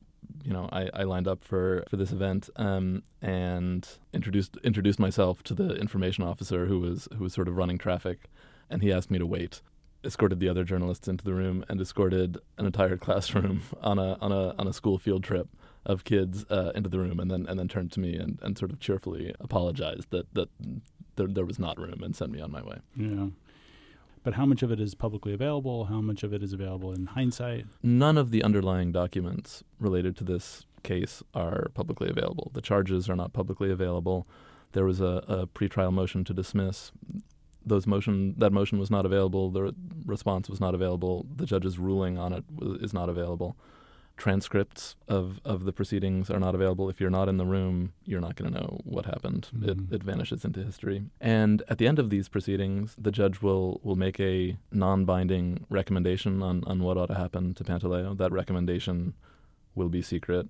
you 0.41 0.53
know, 0.53 0.69
I, 0.71 0.89
I 0.93 1.03
lined 1.03 1.27
up 1.27 1.43
for, 1.43 1.83
for 1.89 1.97
this 1.97 2.13
event 2.13 2.49
um, 2.55 3.03
and 3.21 3.85
introduced 4.13 4.55
introduced 4.63 4.99
myself 4.99 5.43
to 5.43 5.53
the 5.53 5.75
information 5.75 6.23
officer 6.23 6.65
who 6.65 6.79
was 6.79 7.09
who 7.17 7.25
was 7.25 7.33
sort 7.33 7.49
of 7.49 7.57
running 7.57 7.77
traffic, 7.77 8.29
and 8.69 8.81
he 8.81 8.91
asked 8.91 9.11
me 9.11 9.19
to 9.19 9.25
wait. 9.25 9.61
Escorted 10.05 10.39
the 10.39 10.47
other 10.49 10.63
journalists 10.63 11.09
into 11.09 11.25
the 11.25 11.33
room 11.33 11.65
and 11.67 11.79
escorted 11.81 12.37
an 12.57 12.65
entire 12.65 12.97
classroom 13.05 13.63
on 13.81 13.99
a 13.99 14.13
on 14.21 14.31
a 14.31 14.55
on 14.57 14.65
a 14.65 14.73
school 14.73 14.97
field 14.97 15.25
trip 15.25 15.49
of 15.85 16.05
kids 16.05 16.45
uh, 16.49 16.71
into 16.73 16.89
the 16.89 16.99
room, 16.99 17.19
and 17.19 17.29
then 17.29 17.45
and 17.49 17.59
then 17.59 17.67
turned 17.67 17.91
to 17.91 17.99
me 17.99 18.15
and, 18.15 18.39
and 18.41 18.57
sort 18.57 18.71
of 18.71 18.79
cheerfully 18.79 19.35
apologized 19.41 20.09
that 20.11 20.33
that 20.35 20.47
there, 21.17 21.27
there 21.27 21.45
was 21.45 21.59
not 21.59 21.77
room 21.77 22.01
and 22.01 22.15
sent 22.15 22.31
me 22.31 22.39
on 22.39 22.49
my 22.49 22.63
way. 22.63 22.79
Yeah 22.95 23.27
but 24.23 24.33
how 24.35 24.45
much 24.45 24.63
of 24.63 24.71
it 24.71 24.79
is 24.79 24.95
publicly 24.95 25.33
available? 25.33 25.85
How 25.85 26.01
much 26.01 26.23
of 26.23 26.33
it 26.33 26.41
is 26.41 26.53
available 26.53 26.91
in 26.91 27.07
hindsight? 27.07 27.65
None 27.81 28.17
of 28.17 28.31
the 28.31 28.43
underlying 28.43 28.91
documents 28.91 29.63
related 29.79 30.15
to 30.17 30.23
this 30.23 30.65
case 30.83 31.23
are 31.33 31.69
publicly 31.73 32.09
available. 32.09 32.51
The 32.53 32.61
charges 32.61 33.09
are 33.09 33.15
not 33.15 33.33
publicly 33.33 33.71
available. 33.71 34.27
There 34.71 34.85
was 34.85 35.01
a, 35.01 35.23
a 35.27 35.47
pretrial 35.47 35.93
motion 35.93 36.23
to 36.25 36.33
dismiss. 36.33 36.91
Those 37.65 37.87
motion 37.87 38.35
that 38.37 38.51
motion 38.51 38.79
was 38.79 38.91
not 38.91 39.05
available. 39.05 39.49
The 39.49 39.73
response 40.05 40.49
was 40.49 40.59
not 40.59 40.75
available. 40.75 41.25
The 41.35 41.45
judge's 41.45 41.79
ruling 41.79 42.17
on 42.17 42.33
it 42.33 42.43
is 42.81 42.93
not 42.93 43.09
available 43.09 43.55
transcripts 44.17 44.95
of, 45.07 45.39
of 45.43 45.65
the 45.65 45.73
proceedings 45.73 46.29
are 46.29 46.39
not 46.39 46.55
available. 46.55 46.89
If 46.89 47.01
you're 47.01 47.09
not 47.09 47.27
in 47.27 47.37
the 47.37 47.45
room, 47.45 47.93
you're 48.05 48.21
not 48.21 48.35
going 48.35 48.53
to 48.53 48.59
know 48.59 48.79
what 48.83 49.05
happened. 49.05 49.49
Mm-hmm. 49.55 49.69
It, 49.93 49.95
it 49.95 50.03
vanishes 50.03 50.45
into 50.45 50.63
history. 50.63 51.03
And 51.19 51.63
at 51.67 51.77
the 51.77 51.87
end 51.87 51.99
of 51.99 52.09
these 52.09 52.29
proceedings, 52.29 52.95
the 52.97 53.11
judge 53.11 53.41
will, 53.41 53.79
will 53.83 53.95
make 53.95 54.19
a 54.19 54.57
non 54.71 55.05
binding 55.05 55.65
recommendation 55.69 56.43
on, 56.43 56.63
on 56.65 56.79
what 56.83 56.97
ought 56.97 57.07
to 57.07 57.15
happen 57.15 57.53
to 57.55 57.63
Pantaleo. 57.63 58.15
That 58.17 58.31
recommendation 58.31 59.13
will 59.75 59.89
be 59.89 60.01
secret. 60.01 60.47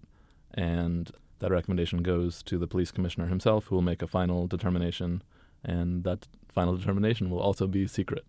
And 0.54 1.12
that 1.40 1.52
recommendation 1.52 2.04
goes 2.04 2.44
to 2.44 2.58
the 2.58 2.68
police 2.68 2.92
commissioner 2.92 3.28
himself, 3.28 3.66
who 3.66 3.76
will 3.76 3.82
make 3.82 4.02
a 4.02 4.08
final 4.08 4.46
determination. 4.48 5.24
And 5.64 6.04
that 6.04 6.28
final 6.54 6.76
determination 6.76 7.30
will 7.30 7.40
also 7.40 7.68
be 7.68 7.88
secret. 7.88 8.26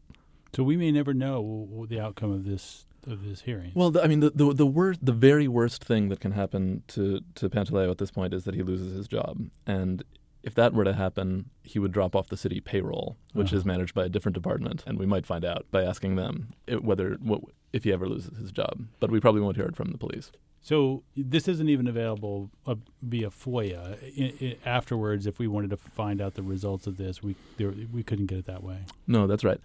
So 0.54 0.62
we 0.62 0.76
may 0.76 0.92
never 0.92 1.12
know 1.12 1.86
the 1.88 1.98
outcome 1.98 2.30
of 2.30 2.44
this 2.44 2.86
of 3.06 3.24
this 3.24 3.42
hearing. 3.42 3.72
Well, 3.74 3.90
the, 3.90 4.02
I 4.02 4.06
mean, 4.06 4.20
the, 4.20 4.30
the 4.30 4.52
the 4.52 4.66
worst, 4.66 5.04
the 5.04 5.12
very 5.12 5.48
worst 5.48 5.84
thing 5.84 6.08
that 6.08 6.20
can 6.20 6.32
happen 6.32 6.82
to 6.88 7.20
to 7.36 7.48
Pantaleo 7.48 7.90
at 7.90 7.98
this 7.98 8.10
point 8.10 8.34
is 8.34 8.44
that 8.44 8.54
he 8.54 8.62
loses 8.62 8.94
his 8.94 9.08
job, 9.08 9.48
and 9.66 10.02
if 10.44 10.54
that 10.54 10.74
were 10.74 10.84
to 10.84 10.92
happen, 10.92 11.50
he 11.62 11.78
would 11.78 11.90
drop 11.90 12.14
off 12.14 12.28
the 12.28 12.36
city 12.36 12.60
payroll, 12.60 13.16
which 13.32 13.48
uh-huh. 13.48 13.56
is 13.56 13.64
managed 13.64 13.94
by 13.94 14.04
a 14.04 14.08
different 14.08 14.34
department, 14.34 14.84
and 14.86 14.98
we 14.98 15.06
might 15.06 15.26
find 15.26 15.44
out 15.44 15.64
by 15.70 15.82
asking 15.82 16.16
them 16.16 16.52
whether 16.82 17.14
what, 17.14 17.40
if 17.72 17.84
he 17.84 17.92
ever 17.92 18.06
loses 18.06 18.36
his 18.38 18.52
job. 18.52 18.84
But 19.00 19.10
we 19.10 19.20
probably 19.20 19.40
won't 19.40 19.56
hear 19.56 19.66
it 19.66 19.74
from 19.74 19.90
the 19.90 19.98
police. 19.98 20.30
So 20.60 21.02
this 21.16 21.48
isn't 21.48 21.68
even 21.68 21.86
available 21.86 22.50
uh, 22.66 22.76
via 23.02 23.30
FOIA. 23.30 23.98
I, 24.02 24.34
I, 24.44 24.68
afterwards, 24.68 25.26
if 25.26 25.38
we 25.38 25.46
wanted 25.46 25.70
to 25.70 25.76
find 25.76 26.20
out 26.20 26.34
the 26.34 26.42
results 26.42 26.86
of 26.86 26.96
this, 26.98 27.22
we 27.22 27.36
there, 27.56 27.72
we 27.92 28.02
couldn't 28.02 28.26
get 28.26 28.38
it 28.38 28.46
that 28.46 28.62
way. 28.62 28.80
No, 29.06 29.26
that's 29.26 29.44
right 29.44 29.60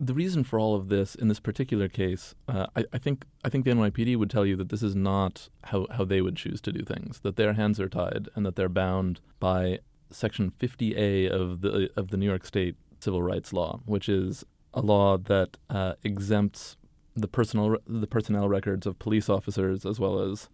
the 0.00 0.14
reason 0.14 0.42
for 0.42 0.58
all 0.58 0.74
of 0.74 0.88
this 0.88 1.14
in 1.14 1.28
this 1.28 1.40
particular 1.40 1.86
case, 1.86 2.34
uh, 2.48 2.66
I, 2.74 2.84
I, 2.94 2.98
think 2.98 3.26
I 3.44 3.50
think 3.50 3.66
the 3.66 3.72
NYPD 3.72 4.16
would 4.16 4.30
tell 4.30 4.46
you 4.46 4.56
that 4.56 4.70
this 4.70 4.82
is 4.82 4.96
not 4.96 5.50
how, 5.64 5.86
how 5.90 6.04
they 6.06 6.22
would 6.22 6.36
choose 6.36 6.62
to 6.62 6.72
do 6.72 6.82
things. 6.82 7.20
That 7.20 7.36
their 7.36 7.52
hands 7.52 7.78
are 7.78 7.88
tied 7.88 8.28
and 8.34 8.46
that 8.46 8.56
they're 8.56 8.70
bound 8.70 9.20
by 9.38 9.80
Section 10.10 10.52
50A 10.58 11.28
of 11.28 11.60
the 11.60 11.90
of 11.96 12.08
the 12.08 12.16
New 12.16 12.26
York 12.26 12.46
State 12.46 12.76
Civil 12.98 13.22
Rights 13.22 13.52
Law, 13.52 13.80
which 13.84 14.08
is 14.08 14.44
a 14.72 14.80
law 14.80 15.18
that 15.18 15.58
uh, 15.68 15.94
exempts 16.02 16.76
the 17.14 17.28
personal 17.28 17.76
the 17.86 18.06
personnel 18.06 18.48
records 18.48 18.86
of 18.86 18.98
police 18.98 19.28
officers 19.28 19.84
as 19.84 20.00
well 20.00 20.20
as 20.20 20.48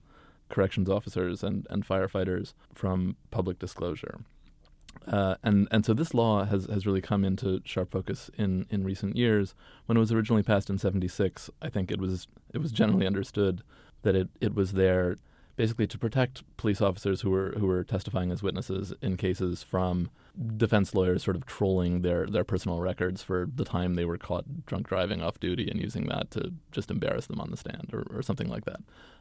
corrections 0.48 0.90
officers 0.90 1.42
and, 1.42 1.66
and 1.70 1.86
firefighters 1.86 2.52
from 2.74 3.16
public 3.30 3.58
disclosure. 3.58 4.20
Uh, 5.06 5.36
and 5.42 5.68
and 5.70 5.84
so 5.84 5.94
this 5.94 6.14
law 6.14 6.44
has, 6.44 6.66
has 6.66 6.86
really 6.86 7.00
come 7.00 7.24
into 7.24 7.60
sharp 7.64 7.90
focus 7.90 8.30
in, 8.36 8.66
in 8.70 8.84
recent 8.84 9.16
years. 9.16 9.54
When 9.86 9.96
it 9.96 10.00
was 10.00 10.12
originally 10.12 10.42
passed 10.42 10.70
in 10.70 10.78
'76, 10.78 11.50
I 11.62 11.68
think 11.68 11.90
it 11.90 12.00
was 12.00 12.28
it 12.52 12.58
was 12.58 12.72
generally 12.72 13.06
understood 13.06 13.62
that 14.02 14.14
it, 14.14 14.28
it 14.40 14.54
was 14.54 14.72
there 14.72 15.16
basically 15.56 15.86
to 15.86 15.98
protect 15.98 16.42
police 16.56 16.80
officers 16.80 17.22
who 17.22 17.30
were 17.30 17.54
who 17.58 17.66
were 17.66 17.82
testifying 17.82 18.30
as 18.30 18.42
witnesses 18.42 18.92
in 19.00 19.16
cases 19.16 19.62
from 19.62 20.10
defense 20.56 20.94
lawyers 20.94 21.24
sort 21.24 21.36
of 21.36 21.46
trolling 21.46 22.02
their 22.02 22.26
their 22.26 22.44
personal 22.44 22.80
records 22.80 23.22
for 23.22 23.48
the 23.54 23.64
time 23.64 23.94
they 23.94 24.04
were 24.04 24.18
caught 24.18 24.66
drunk 24.66 24.86
driving 24.86 25.22
off 25.22 25.40
duty 25.40 25.68
and 25.70 25.80
using 25.80 26.06
that 26.06 26.30
to 26.30 26.52
just 26.72 26.90
embarrass 26.90 27.26
them 27.26 27.40
on 27.40 27.50
the 27.50 27.56
stand 27.56 27.88
or, 27.92 28.06
or 28.10 28.22
something 28.22 28.48
like 28.48 28.66
that. 28.66 28.80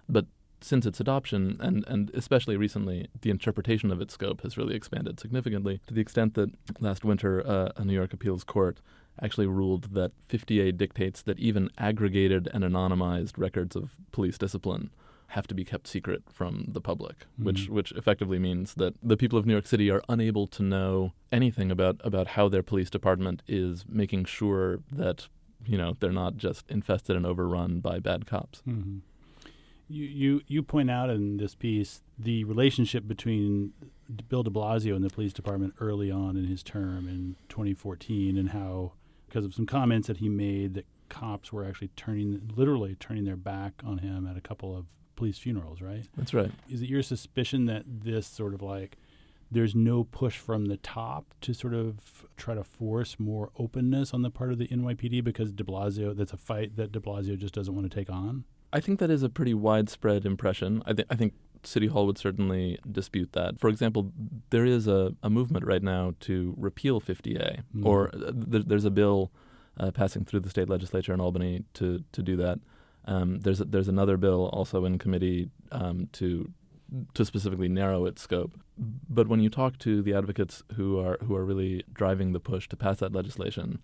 But 0.10 0.26
since 0.62 0.86
its 0.86 1.00
adoption, 1.00 1.58
and, 1.60 1.84
and 1.88 2.10
especially 2.14 2.58
recently, 2.58 3.08
the 3.22 3.30
interpretation 3.30 3.92
of 3.92 4.02
its 4.02 4.14
scope 4.14 4.42
has 4.42 4.58
really 4.58 4.76
expanded 4.76 5.20
significantly 5.20 5.82
to 5.88 5.94
the 5.94 6.02
extent 6.02 6.34
that 6.36 6.52
last 6.80 7.04
winter 7.04 7.46
uh, 7.46 7.70
a 7.76 7.86
New 7.86 7.94
York 7.94 8.14
appeals 8.14 8.44
court 8.44 8.80
actually 9.22 9.48
ruled 9.48 9.94
that 9.94 10.12
50A 10.28 10.76
dictates 10.78 11.22
that 11.22 11.40
even 11.40 11.70
aggregated 11.78 12.50
and 12.54 12.64
anonymized 12.64 13.38
records 13.38 13.76
of 13.76 13.96
police 14.12 14.38
discipline 14.38 14.90
have 15.30 15.48
to 15.48 15.56
be 15.56 15.66
kept 15.66 15.88
secret 15.88 16.24
from 16.32 16.66
the 16.68 16.82
public, 16.82 17.26
mm. 17.40 17.46
which 17.46 17.68
which 17.68 17.92
effectively 17.94 18.40
means 18.40 18.76
that 18.76 18.94
the 19.02 19.18
people 19.18 19.40
of 19.40 19.46
New 19.46 19.54
York 19.54 19.66
City 19.66 19.90
are 19.90 20.02
unable 20.08 20.48
to 20.48 20.64
know 20.64 21.14
anything 21.32 21.72
about 21.72 22.00
about 22.04 22.28
how 22.28 22.48
their 22.48 22.64
police 22.64 22.90
department 22.90 23.42
is 23.48 23.86
making 23.88 24.26
sure 24.26 24.80
that 24.92 25.28
you 25.66 25.78
know 25.78 25.96
they're 26.00 26.12
not 26.12 26.38
just 26.38 26.70
infested 26.70 27.16
and 27.16 27.26
overrun 27.26 27.80
by 27.80 28.00
bad 28.00 28.26
cops. 28.26 28.62
Mm-hmm. 28.68 29.00
You, 29.88 30.06
you 30.06 30.42
you 30.48 30.64
point 30.64 30.90
out 30.90 31.10
in 31.10 31.38
this 31.38 31.54
piece 31.54 32.02
the 32.18 32.44
relationship 32.44 33.08
between 33.08 33.74
Bill 34.30 34.44
De 34.44 34.50
Blasio 34.50 34.96
and 34.96 35.04
the 35.04 35.10
police 35.10 35.34
department 35.34 35.76
early 35.80 36.10
on 36.10 36.38
in 36.38 36.46
his 36.46 36.64
term 36.64 37.08
in 37.08 37.36
2014, 37.50 38.38
and 38.38 38.50
how 38.50 38.94
because 39.28 39.46
of 39.46 39.54
some 39.54 39.66
comments 39.66 40.08
that 40.08 40.18
he 40.18 40.30
made 40.30 40.74
that 40.76 40.86
cops 41.10 41.54
were 41.54 41.66
actually 41.66 41.90
turning 41.96 42.52
literally 42.56 42.96
turning 42.96 43.26
their 43.26 43.36
back 43.36 43.82
on 43.86 44.00
him 44.00 44.26
at 44.26 44.36
a 44.36 44.42
couple 44.42 44.76
of 44.76 44.86
police 45.16 45.38
funerals, 45.38 45.82
right? 45.82 46.06
That's 46.18 46.34
right. 46.34 46.52
Is 46.70 46.82
it 46.82 46.90
your 46.90 47.04
suspicion 47.04 47.66
that 47.66 47.84
this 47.88 48.28
sort 48.28 48.54
of 48.54 48.62
like 48.62 48.98
there's 49.52 49.76
no 49.76 50.04
push 50.04 50.38
from 50.38 50.66
the 50.66 50.78
top 50.78 51.34
to 51.42 51.54
sort 51.54 51.74
of 51.74 52.26
try 52.36 52.56
to 52.56 52.64
force 52.64 53.20
more 53.20 53.52
openness 53.58 54.14
on 54.14 54.22
the 54.22 54.32
part 54.32 54.52
of 54.52 54.58
the 54.58 54.68
NYPD 54.68 55.24
because 55.24 55.52
De 55.52 55.64
Blasio 55.64 56.16
that's 56.16 56.34
a 56.34 56.38
fight 56.38 56.76
that 56.76 56.92
De 56.92 57.00
Blasio 57.00 57.38
just 57.38 57.54
doesn't 57.54 57.74
want 57.74 57.90
to 57.90 57.96
take 57.96 58.10
on? 58.10 58.44
I 58.76 58.82
think 58.82 59.00
that 59.00 59.10
is 59.10 59.24
a 59.24 59.30
pretty 59.30 59.54
widespread 59.54 60.26
impression. 60.26 60.84
I, 60.86 60.92
th- 60.92 61.08
I 61.10 61.16
think 61.16 61.34
City 61.64 61.88
Hall 61.88 62.06
would 62.08 62.18
certainly 62.18 62.78
dispute 62.92 63.32
that. 63.32 63.58
For 63.58 63.70
example, 63.70 64.12
there 64.50 64.66
is 64.66 64.86
a, 64.86 65.14
a 65.24 65.30
movement 65.30 65.66
right 65.66 65.82
now 65.82 66.14
to 66.22 66.54
repeal 66.58 67.00
50A, 67.00 67.62
mm. 67.74 67.86
or 67.86 68.10
uh, 68.10 68.34
th- 68.52 68.66
there's 68.68 68.84
a 68.84 68.92
bill 68.92 69.32
uh, 69.80 69.92
passing 69.92 70.26
through 70.26 70.42
the 70.42 70.50
state 70.50 70.68
legislature 70.68 71.14
in 71.14 71.22
Albany 71.22 71.64
to, 71.76 72.04
to 72.12 72.22
do 72.22 72.36
that. 72.36 72.60
Um, 73.06 73.40
there's 73.40 73.62
a, 73.62 73.64
there's 73.66 73.88
another 73.88 74.18
bill 74.18 74.50
also 74.52 74.84
in 74.84 75.00
committee 75.00 75.50
um, 75.72 76.10
to 76.14 76.52
to 77.14 77.26
specifically 77.26 77.68
narrow 77.68 78.06
its 78.06 78.22
scope. 78.22 78.60
But 78.78 79.28
when 79.28 79.40
you 79.40 79.50
talk 79.50 79.80
to 79.80 80.02
the 80.02 80.14
advocates 80.14 80.64
who 80.76 81.00
are 81.00 81.18
who 81.24 81.36
are 81.36 81.46
really 81.46 81.84
driving 81.94 82.34
the 82.34 82.42
push 82.42 82.68
to 82.70 82.76
pass 82.76 83.00
that 83.00 83.14
legislation, 83.14 83.80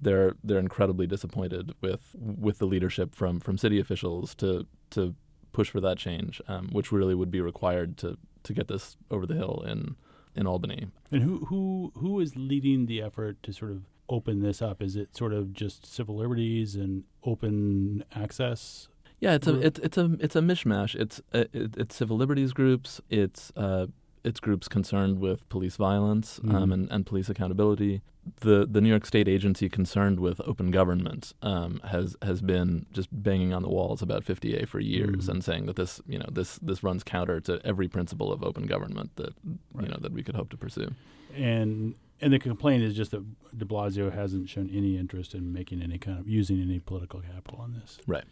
they're 0.00 0.34
they're 0.44 0.58
incredibly 0.58 1.06
disappointed 1.06 1.74
with 1.80 2.14
with 2.18 2.58
the 2.58 2.66
leadership 2.66 3.14
from 3.14 3.40
from 3.40 3.58
city 3.58 3.80
officials 3.80 4.34
to 4.36 4.66
to 4.90 5.14
push 5.52 5.70
for 5.70 5.80
that 5.80 5.98
change, 5.98 6.40
um, 6.48 6.68
which 6.72 6.92
really 6.92 7.14
would 7.14 7.30
be 7.30 7.40
required 7.40 7.96
to 7.98 8.18
to 8.42 8.52
get 8.52 8.68
this 8.68 8.96
over 9.10 9.26
the 9.26 9.34
hill 9.34 9.64
in 9.66 9.96
in 10.34 10.46
Albany. 10.46 10.88
And 11.10 11.22
who 11.22 11.46
who 11.46 11.92
who 11.96 12.20
is 12.20 12.36
leading 12.36 12.86
the 12.86 13.02
effort 13.02 13.42
to 13.42 13.52
sort 13.52 13.70
of 13.70 13.82
open 14.08 14.40
this 14.40 14.62
up? 14.62 14.82
Is 14.82 14.96
it 14.96 15.16
sort 15.16 15.32
of 15.32 15.52
just 15.52 15.86
civil 15.86 16.16
liberties 16.16 16.76
and 16.76 17.04
open 17.24 18.04
access? 18.14 18.88
Yeah, 19.18 19.34
it's 19.34 19.46
a 19.46 19.58
it's 19.58 19.80
it's 19.80 19.96
a 19.96 20.16
it's 20.20 20.36
a 20.36 20.40
mishmash. 20.40 20.94
It's 20.94 21.20
uh, 21.32 21.44
it, 21.52 21.76
it's 21.78 21.96
civil 21.96 22.16
liberties 22.16 22.52
groups. 22.52 23.00
It's 23.08 23.50
uh, 23.56 23.86
it's 24.26 24.40
groups 24.40 24.66
concerned 24.68 25.20
with 25.20 25.48
police 25.48 25.76
violence 25.76 26.40
um, 26.42 26.50
mm-hmm. 26.50 26.72
and, 26.72 26.90
and 26.90 27.06
police 27.06 27.28
accountability. 27.28 28.02
The 28.40 28.66
the 28.68 28.80
New 28.80 28.88
York 28.88 29.06
State 29.06 29.28
agency 29.28 29.68
concerned 29.68 30.18
with 30.18 30.40
open 30.44 30.72
government 30.72 31.32
um, 31.42 31.80
has 31.84 32.16
has 32.22 32.42
been 32.42 32.86
just 32.92 33.08
banging 33.12 33.54
on 33.54 33.62
the 33.62 33.68
walls 33.68 34.02
about 34.02 34.24
50A 34.24 34.66
for 34.66 34.80
years 34.80 35.10
mm-hmm. 35.10 35.30
and 35.30 35.44
saying 35.44 35.66
that 35.66 35.76
this 35.76 36.00
you 36.08 36.18
know 36.18 36.28
this 36.30 36.56
this 36.56 36.82
runs 36.82 37.04
counter 37.04 37.40
to 37.42 37.60
every 37.64 37.86
principle 37.86 38.32
of 38.32 38.42
open 38.42 38.66
government 38.66 39.14
that 39.14 39.32
right. 39.72 39.84
you 39.84 39.88
know 39.88 39.98
that 40.00 40.12
we 40.12 40.24
could 40.24 40.34
hope 40.34 40.50
to 40.50 40.56
pursue. 40.56 40.90
And 41.36 41.94
and 42.20 42.32
the 42.32 42.40
complaint 42.40 42.82
is 42.82 42.94
just 42.94 43.12
that 43.12 43.24
De 43.56 43.64
Blasio 43.64 44.12
hasn't 44.12 44.48
shown 44.48 44.70
any 44.72 44.98
interest 44.98 45.32
in 45.32 45.52
making 45.52 45.80
any 45.80 45.98
kind 45.98 46.18
of 46.18 46.28
using 46.28 46.60
any 46.60 46.80
political 46.80 47.20
capital 47.20 47.60
on 47.60 47.74
this. 47.80 47.98
Right. 48.08 48.24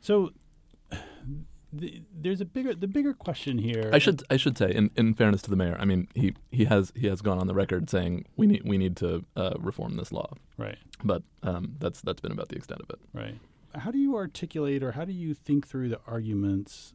So 0.00 0.30
the, 1.78 2.02
there's 2.14 2.40
a 2.40 2.44
bigger 2.44 2.74
the 2.74 2.86
bigger 2.86 3.12
question 3.12 3.58
here. 3.58 3.90
I 3.92 3.98
should 3.98 4.22
I 4.30 4.36
should 4.36 4.56
say 4.56 4.72
in, 4.72 4.90
in 4.96 5.14
fairness 5.14 5.42
to 5.42 5.50
the 5.50 5.56
mayor, 5.56 5.76
I 5.78 5.84
mean 5.84 6.08
he, 6.14 6.34
he 6.50 6.64
has 6.66 6.92
he 6.94 7.06
has 7.08 7.20
gone 7.20 7.38
on 7.38 7.46
the 7.46 7.54
record 7.54 7.90
saying 7.90 8.26
we 8.36 8.46
need 8.46 8.62
we 8.64 8.78
need 8.78 8.96
to 8.98 9.24
uh, 9.36 9.54
reform 9.58 9.96
this 9.96 10.12
law. 10.12 10.32
Right. 10.56 10.78
But 11.02 11.22
um, 11.42 11.74
that's 11.78 12.00
that's 12.00 12.20
been 12.20 12.32
about 12.32 12.48
the 12.48 12.56
extent 12.56 12.80
of 12.80 12.90
it. 12.90 13.00
Right. 13.12 13.38
How 13.74 13.90
do 13.90 13.98
you 13.98 14.16
articulate 14.16 14.82
or 14.82 14.92
how 14.92 15.04
do 15.04 15.12
you 15.12 15.34
think 15.34 15.66
through 15.66 15.88
the 15.88 16.00
arguments 16.06 16.94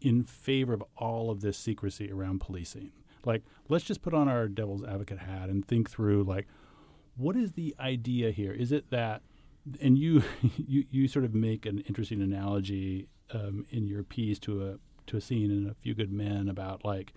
in 0.00 0.22
favor 0.22 0.72
of 0.72 0.84
all 0.96 1.30
of 1.30 1.40
this 1.40 1.58
secrecy 1.58 2.10
around 2.10 2.40
policing? 2.40 2.92
Like, 3.24 3.42
let's 3.68 3.84
just 3.84 4.00
put 4.00 4.14
on 4.14 4.28
our 4.28 4.48
devil's 4.48 4.84
advocate 4.84 5.18
hat 5.18 5.48
and 5.48 5.66
think 5.66 5.90
through 5.90 6.24
like, 6.24 6.46
what 7.16 7.36
is 7.36 7.52
the 7.52 7.74
idea 7.78 8.30
here? 8.30 8.52
Is 8.52 8.72
it 8.72 8.90
that, 8.90 9.22
and 9.80 9.98
you 9.98 10.22
you 10.56 10.84
you 10.90 11.08
sort 11.08 11.24
of 11.24 11.34
make 11.34 11.66
an 11.66 11.80
interesting 11.80 12.22
analogy 12.22 13.08
um, 13.32 13.66
in 13.70 13.86
your 13.86 14.02
piece 14.02 14.38
to 14.40 14.66
a 14.66 14.74
to 15.06 15.16
a 15.16 15.20
scene 15.20 15.50
in 15.50 15.68
A 15.68 15.74
Few 15.74 15.94
Good 15.94 16.12
Men 16.12 16.48
about 16.48 16.84
like 16.84 17.12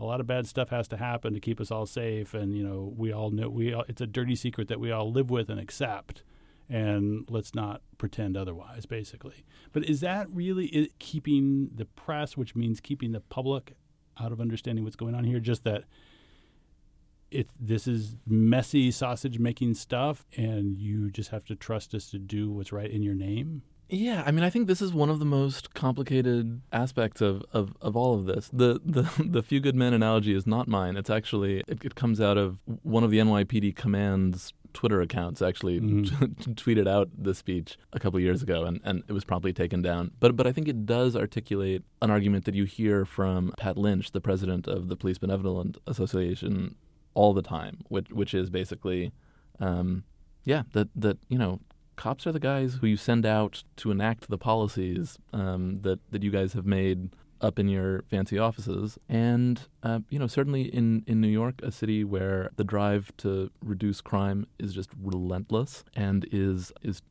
a 0.00 0.04
lot 0.04 0.20
of 0.20 0.26
bad 0.26 0.46
stuff 0.46 0.68
has 0.68 0.86
to 0.88 0.96
happen 0.96 1.34
to 1.34 1.40
keep 1.40 1.60
us 1.60 1.70
all 1.70 1.86
safe, 1.86 2.34
and 2.34 2.56
you 2.56 2.62
know 2.62 2.92
we 2.96 3.12
all 3.12 3.30
know 3.30 3.48
we 3.48 3.72
all, 3.72 3.84
it's 3.88 4.00
a 4.00 4.06
dirty 4.06 4.36
secret 4.36 4.68
that 4.68 4.80
we 4.80 4.90
all 4.90 5.10
live 5.10 5.30
with 5.30 5.48
and 5.50 5.58
accept, 5.58 6.22
and 6.68 7.26
let's 7.28 7.54
not 7.54 7.82
pretend 7.96 8.36
otherwise, 8.36 8.86
basically. 8.86 9.44
But 9.72 9.84
is 9.84 10.00
that 10.00 10.28
really 10.30 10.90
keeping 10.98 11.70
the 11.74 11.84
press, 11.84 12.36
which 12.36 12.54
means 12.54 12.80
keeping 12.80 13.12
the 13.12 13.20
public 13.20 13.74
out 14.20 14.32
of 14.32 14.40
understanding 14.40 14.84
what's 14.84 14.96
going 14.96 15.14
on 15.14 15.24
here. 15.24 15.40
Just 15.40 15.64
that 15.64 15.84
it 17.30 17.48
this 17.58 17.86
is 17.86 18.16
messy 18.26 18.90
sausage 18.90 19.38
making 19.38 19.74
stuff, 19.74 20.26
and 20.36 20.76
you 20.76 21.10
just 21.10 21.30
have 21.30 21.44
to 21.46 21.56
trust 21.56 21.94
us 21.94 22.10
to 22.10 22.18
do 22.18 22.50
what's 22.50 22.72
right 22.72 22.90
in 22.90 23.02
your 23.02 23.14
name. 23.14 23.62
Yeah, 23.90 24.22
I 24.26 24.32
mean, 24.32 24.44
I 24.44 24.50
think 24.50 24.66
this 24.66 24.82
is 24.82 24.92
one 24.92 25.08
of 25.08 25.18
the 25.18 25.24
most 25.24 25.72
complicated 25.72 26.60
aspects 26.72 27.22
of, 27.22 27.42
of, 27.52 27.74
of 27.80 27.96
all 27.96 28.14
of 28.14 28.26
this. 28.26 28.50
The, 28.52 28.80
the 28.84 29.10
the 29.28 29.42
few 29.42 29.60
good 29.60 29.74
men 29.74 29.94
analogy 29.94 30.34
is 30.34 30.46
not 30.46 30.68
mine. 30.68 30.96
It's 30.96 31.10
actually 31.10 31.60
it, 31.66 31.84
it 31.84 31.94
comes 31.94 32.20
out 32.20 32.36
of 32.36 32.58
one 32.82 33.02
of 33.02 33.10
the 33.10 33.18
NYPD 33.18 33.76
commands 33.76 34.52
Twitter 34.74 35.00
accounts 35.00 35.40
actually 35.40 35.80
mm-hmm. 35.80 36.24
tweeted 36.52 36.86
out 36.86 37.08
the 37.16 37.34
speech 37.34 37.78
a 37.92 37.98
couple 37.98 38.20
years 38.20 38.42
ago, 38.42 38.64
and, 38.64 38.80
and 38.84 39.02
it 39.08 39.12
was 39.12 39.24
promptly 39.24 39.52
taken 39.52 39.80
down. 39.80 40.10
But 40.20 40.36
but 40.36 40.46
I 40.46 40.52
think 40.52 40.68
it 40.68 40.84
does 40.84 41.16
articulate 41.16 41.82
an 42.02 42.10
argument 42.10 42.44
that 42.44 42.54
you 42.54 42.64
hear 42.64 43.04
from 43.04 43.52
Pat 43.58 43.76
Lynch, 43.76 44.12
the 44.12 44.20
president 44.20 44.68
of 44.68 44.88
the 44.88 44.96
Police 44.96 45.18
Benevolent 45.18 45.78
Association, 45.86 46.74
all 47.14 47.32
the 47.32 47.42
time, 47.42 47.78
which 47.88 48.10
which 48.10 48.34
is 48.34 48.50
basically, 48.50 49.12
um, 49.60 50.04
yeah, 50.44 50.64
that 50.72 50.88
that 50.94 51.16
you 51.28 51.38
know 51.38 51.60
cops 51.98 52.26
are 52.26 52.32
the 52.32 52.40
guys 52.40 52.78
who 52.80 52.86
you 52.86 52.96
send 52.96 53.26
out 53.26 53.64
to 53.76 53.90
enact 53.90 54.30
the 54.30 54.38
policies 54.38 55.18
um, 55.32 55.80
that 55.82 55.98
that 56.12 56.22
you 56.22 56.30
guys 56.30 56.54
have 56.54 56.64
made 56.64 57.10
up 57.40 57.58
in 57.58 57.68
your 57.68 58.02
fancy 58.10 58.38
offices. 58.38 58.98
And, 59.08 59.60
uh, 59.82 60.00
you 60.10 60.18
know, 60.18 60.26
certainly 60.26 60.62
in, 60.62 61.04
in 61.06 61.20
New 61.20 61.28
York, 61.28 61.60
a 61.62 61.70
city 61.70 62.04
where 62.04 62.50
the 62.56 62.64
drive 62.64 63.12
to 63.18 63.50
reduce 63.62 64.00
crime 64.00 64.46
is 64.58 64.74
just 64.74 64.90
relentless 65.00 65.84
and 65.94 66.26
is, 66.32 66.72
is 66.82 67.02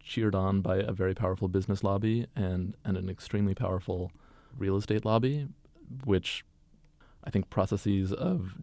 cheered 0.00 0.34
on 0.34 0.60
by 0.60 0.76
a 0.76 0.92
very 0.92 1.14
powerful 1.14 1.48
business 1.48 1.84
lobby 1.84 2.26
and, 2.34 2.74
and 2.84 2.96
an 2.96 3.08
extremely 3.10 3.54
powerful 3.54 4.10
real 4.56 4.76
estate 4.76 5.04
lobby, 5.04 5.48
which 6.04 6.44
I 7.22 7.30
think 7.30 7.50
processes 7.50 8.12
of 8.12 8.54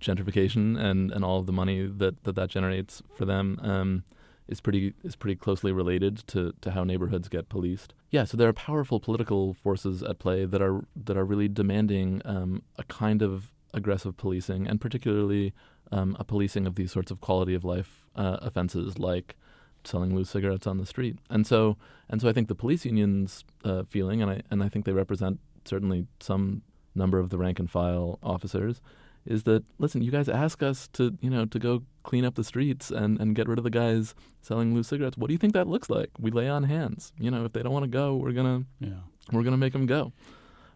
gentrification 0.00 0.78
and, 0.78 1.10
and 1.12 1.24
all 1.24 1.40
of 1.40 1.46
the 1.46 1.52
money 1.52 1.86
that 1.86 2.24
that, 2.24 2.34
that 2.34 2.48
generates 2.48 3.02
for 3.14 3.26
them 3.26 3.60
um, 3.62 4.04
is 4.50 4.60
pretty 4.60 4.92
is 5.02 5.16
pretty 5.16 5.36
closely 5.36 5.72
related 5.72 6.26
to, 6.26 6.52
to 6.60 6.72
how 6.72 6.84
neighborhoods 6.84 7.28
get 7.28 7.48
policed. 7.48 7.94
Yeah, 8.10 8.24
so 8.24 8.36
there 8.36 8.48
are 8.48 8.52
powerful 8.52 9.00
political 9.00 9.54
forces 9.54 10.02
at 10.02 10.18
play 10.18 10.44
that 10.44 10.60
are 10.60 10.84
that 11.04 11.16
are 11.16 11.24
really 11.24 11.48
demanding 11.48 12.20
um, 12.24 12.62
a 12.76 12.82
kind 12.84 13.22
of 13.22 13.52
aggressive 13.72 14.16
policing, 14.16 14.66
and 14.66 14.80
particularly 14.80 15.54
um, 15.92 16.16
a 16.18 16.24
policing 16.24 16.66
of 16.66 16.74
these 16.74 16.92
sorts 16.92 17.10
of 17.10 17.20
quality 17.20 17.54
of 17.54 17.64
life 17.64 18.04
uh, 18.16 18.38
offenses 18.42 18.98
like 18.98 19.36
selling 19.84 20.14
loose 20.14 20.30
cigarettes 20.30 20.66
on 20.66 20.78
the 20.78 20.86
street. 20.86 21.16
And 21.30 21.46
so 21.46 21.76
and 22.08 22.20
so 22.20 22.28
I 22.28 22.32
think 22.32 22.48
the 22.48 22.54
police 22.54 22.84
unions 22.84 23.44
uh, 23.64 23.84
feeling, 23.88 24.20
and 24.20 24.30
I 24.30 24.42
and 24.50 24.62
I 24.62 24.68
think 24.68 24.84
they 24.84 24.92
represent 24.92 25.38
certainly 25.64 26.06
some 26.18 26.62
number 26.94 27.20
of 27.20 27.30
the 27.30 27.38
rank 27.38 27.60
and 27.60 27.70
file 27.70 28.18
officers, 28.22 28.80
is 29.26 29.44
that 29.44 29.64
listen, 29.78 30.02
you 30.02 30.10
guys 30.10 30.28
ask 30.28 30.62
us 30.62 30.88
to 30.94 31.16
you 31.20 31.30
know 31.30 31.44
to 31.44 31.58
go 31.58 31.82
clean 32.02 32.24
up 32.24 32.34
the 32.34 32.44
streets 32.44 32.90
and, 32.90 33.20
and 33.20 33.34
get 33.34 33.48
rid 33.48 33.58
of 33.58 33.64
the 33.64 33.70
guys 33.70 34.14
selling 34.40 34.74
loose 34.74 34.88
cigarettes. 34.88 35.18
What 35.18 35.28
do 35.28 35.34
you 35.34 35.38
think 35.38 35.52
that 35.54 35.66
looks 35.66 35.90
like? 35.90 36.10
We 36.18 36.30
lay 36.30 36.48
on 36.48 36.64
hands. 36.64 37.12
You 37.18 37.30
know, 37.30 37.44
if 37.44 37.52
they 37.52 37.62
don't 37.62 37.72
want 37.72 37.84
to 37.84 37.90
go, 37.90 38.16
we're 38.16 38.32
gonna 38.32 38.64
yeah. 38.78 39.00
we're 39.32 39.42
gonna 39.42 39.56
make 39.56 39.72
them 39.72 39.86
go. 39.86 40.12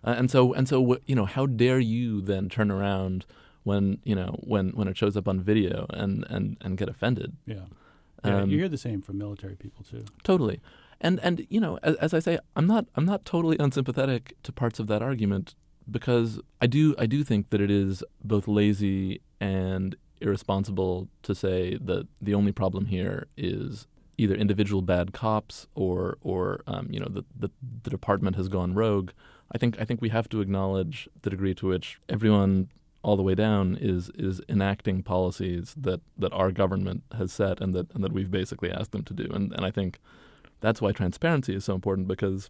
Uh, 0.04 0.14
and 0.18 0.30
so 0.30 0.52
and 0.52 0.68
so 0.68 0.98
you 1.06 1.14
know 1.14 1.24
how 1.24 1.46
dare 1.46 1.80
you 1.80 2.20
then 2.20 2.48
turn 2.48 2.70
around 2.70 3.24
when 3.62 3.98
you 4.04 4.14
know 4.14 4.36
when 4.40 4.70
when 4.70 4.88
it 4.88 4.96
shows 4.96 5.16
up 5.16 5.26
on 5.26 5.40
video 5.40 5.86
and 5.90 6.26
and 6.28 6.56
and 6.60 6.76
get 6.76 6.88
offended? 6.88 7.36
Yeah, 7.46 7.66
yeah. 8.24 8.38
Um, 8.38 8.50
you 8.50 8.58
hear 8.58 8.68
the 8.68 8.78
same 8.78 9.00
from 9.00 9.18
military 9.18 9.56
people 9.56 9.84
too. 9.84 10.04
Totally. 10.22 10.60
And 11.00 11.18
and 11.20 11.46
you 11.48 11.60
know, 11.60 11.78
as, 11.82 11.96
as 11.96 12.14
I 12.14 12.18
say, 12.18 12.38
I'm 12.54 12.66
not 12.66 12.86
I'm 12.94 13.06
not 13.06 13.24
totally 13.24 13.56
unsympathetic 13.58 14.34
to 14.42 14.52
parts 14.52 14.78
of 14.78 14.86
that 14.88 15.02
argument 15.02 15.54
because 15.90 16.40
I 16.60 16.66
do 16.66 16.94
I 16.98 17.06
do 17.06 17.24
think 17.24 17.50
that 17.50 17.60
it 17.60 17.70
is 17.70 18.02
both 18.22 18.48
lazy 18.48 19.20
and 19.40 19.96
irresponsible 20.20 21.08
to 21.22 21.34
say 21.34 21.76
that 21.80 22.06
the 22.20 22.34
only 22.34 22.52
problem 22.52 22.86
here 22.86 23.26
is 23.36 23.86
either 24.16 24.34
individual 24.34 24.82
bad 24.82 25.12
cops 25.12 25.66
or 25.74 26.18
or 26.20 26.62
um, 26.66 26.88
you 26.90 27.00
know 27.00 27.08
the, 27.08 27.24
the 27.38 27.50
the 27.82 27.90
department 27.90 28.36
has 28.36 28.48
gone 28.48 28.74
rogue. 28.74 29.10
I 29.52 29.58
think 29.58 29.80
I 29.80 29.84
think 29.84 30.00
we 30.00 30.08
have 30.08 30.28
to 30.30 30.40
acknowledge 30.40 31.08
the 31.22 31.30
degree 31.30 31.54
to 31.54 31.66
which 31.66 31.98
everyone 32.08 32.68
all 33.02 33.16
the 33.16 33.22
way 33.22 33.34
down 33.34 33.76
is 33.80 34.10
is 34.14 34.40
enacting 34.48 35.02
policies 35.02 35.74
that, 35.76 36.00
that 36.16 36.32
our 36.32 36.50
government 36.50 37.02
has 37.16 37.32
set 37.32 37.60
and 37.60 37.74
that 37.74 37.92
and 37.94 38.02
that 38.02 38.12
we've 38.12 38.30
basically 38.30 38.70
asked 38.70 38.92
them 38.92 39.04
to 39.04 39.12
do. 39.12 39.30
And 39.32 39.52
and 39.52 39.64
I 39.64 39.70
think 39.70 40.00
that's 40.60 40.80
why 40.80 40.92
transparency 40.92 41.54
is 41.54 41.64
so 41.64 41.74
important 41.74 42.08
because 42.08 42.48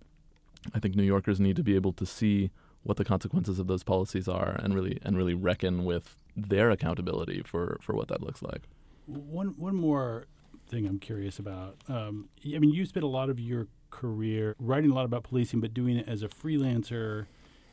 I 0.74 0.78
think 0.78 0.94
New 0.94 1.02
Yorkers 1.02 1.40
need 1.40 1.56
to 1.56 1.64
be 1.64 1.74
able 1.74 1.92
to 1.94 2.06
see 2.06 2.50
what 2.84 2.98
the 2.98 3.04
consequences 3.04 3.58
of 3.58 3.66
those 3.66 3.82
policies 3.82 4.28
are 4.28 4.60
and 4.62 4.74
really 4.74 4.98
and 5.02 5.16
really 5.16 5.34
reckon 5.34 5.84
with 5.84 6.16
their 6.36 6.70
accountability 6.70 7.42
for, 7.44 7.78
for 7.80 7.94
what 7.94 8.08
that 8.08 8.22
looks 8.22 8.42
like. 8.42 8.62
One 9.06 9.54
one 9.58 9.74
more 9.74 10.26
thing 10.68 10.86
I'm 10.86 10.98
curious 10.98 11.38
about. 11.38 11.76
Um, 11.88 12.28
I 12.44 12.58
mean, 12.58 12.70
you 12.70 12.86
spent 12.86 13.04
a 13.04 13.08
lot 13.08 13.28
of 13.28 13.40
your 13.40 13.66
career 13.90 14.54
writing 14.58 14.90
a 14.90 14.94
lot 14.94 15.04
about 15.04 15.24
policing, 15.24 15.60
but 15.60 15.74
doing 15.74 15.96
it 15.96 16.08
as 16.08 16.22
a 16.22 16.28
freelancer, 16.28 17.26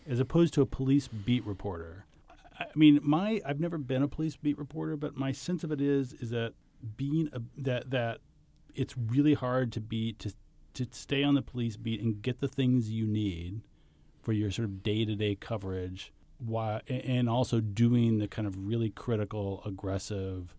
as 0.08 0.20
opposed 0.20 0.54
to 0.56 0.62
a 0.62 0.66
police 0.66 1.08
beat 1.08 1.46
reporter. 1.46 2.06
I 2.60 2.66
mean, 2.76 3.00
my 3.02 3.42
I've 3.46 3.60
never 3.60 3.78
been 3.78 4.04
a 4.04 4.08
police 4.08 4.36
beat 4.36 4.58
reporter, 4.58 4.96
but 4.96 5.16
my 5.16 5.32
sense 5.32 5.64
of 5.64 5.72
it 5.72 5.82
is 5.82 6.14
is 6.14 6.30
that 6.32 6.54
being 6.96 7.30
a, 7.34 7.42
that 7.58 7.92
that 7.92 8.20
it's 8.76 8.96
really 8.98 9.34
hard 9.34 9.72
to 9.74 9.82
be 9.82 10.14
to 10.14 10.34
to 10.74 10.88
stay 10.92 11.24
on 11.24 11.36
the 11.36 11.42
police 11.42 11.76
beat 11.76 12.02
and 12.02 12.22
get 12.22 12.40
the 12.40 12.48
things 12.48 12.90
you 12.90 13.06
need 13.06 13.62
for 14.22 14.34
your 14.34 14.52
sort 14.52 14.66
of 14.66 14.84
day 14.84 15.06
to 15.06 15.16
day 15.16 15.36
coverage, 15.36 16.12
while 16.38 16.82
and 16.88 17.30
also 17.30 17.60
doing 17.60 18.20
the 18.20 18.28
kind 18.28 18.48
of 18.48 18.68
really 18.68 18.90
critical, 18.90 19.62
aggressive 19.66 20.56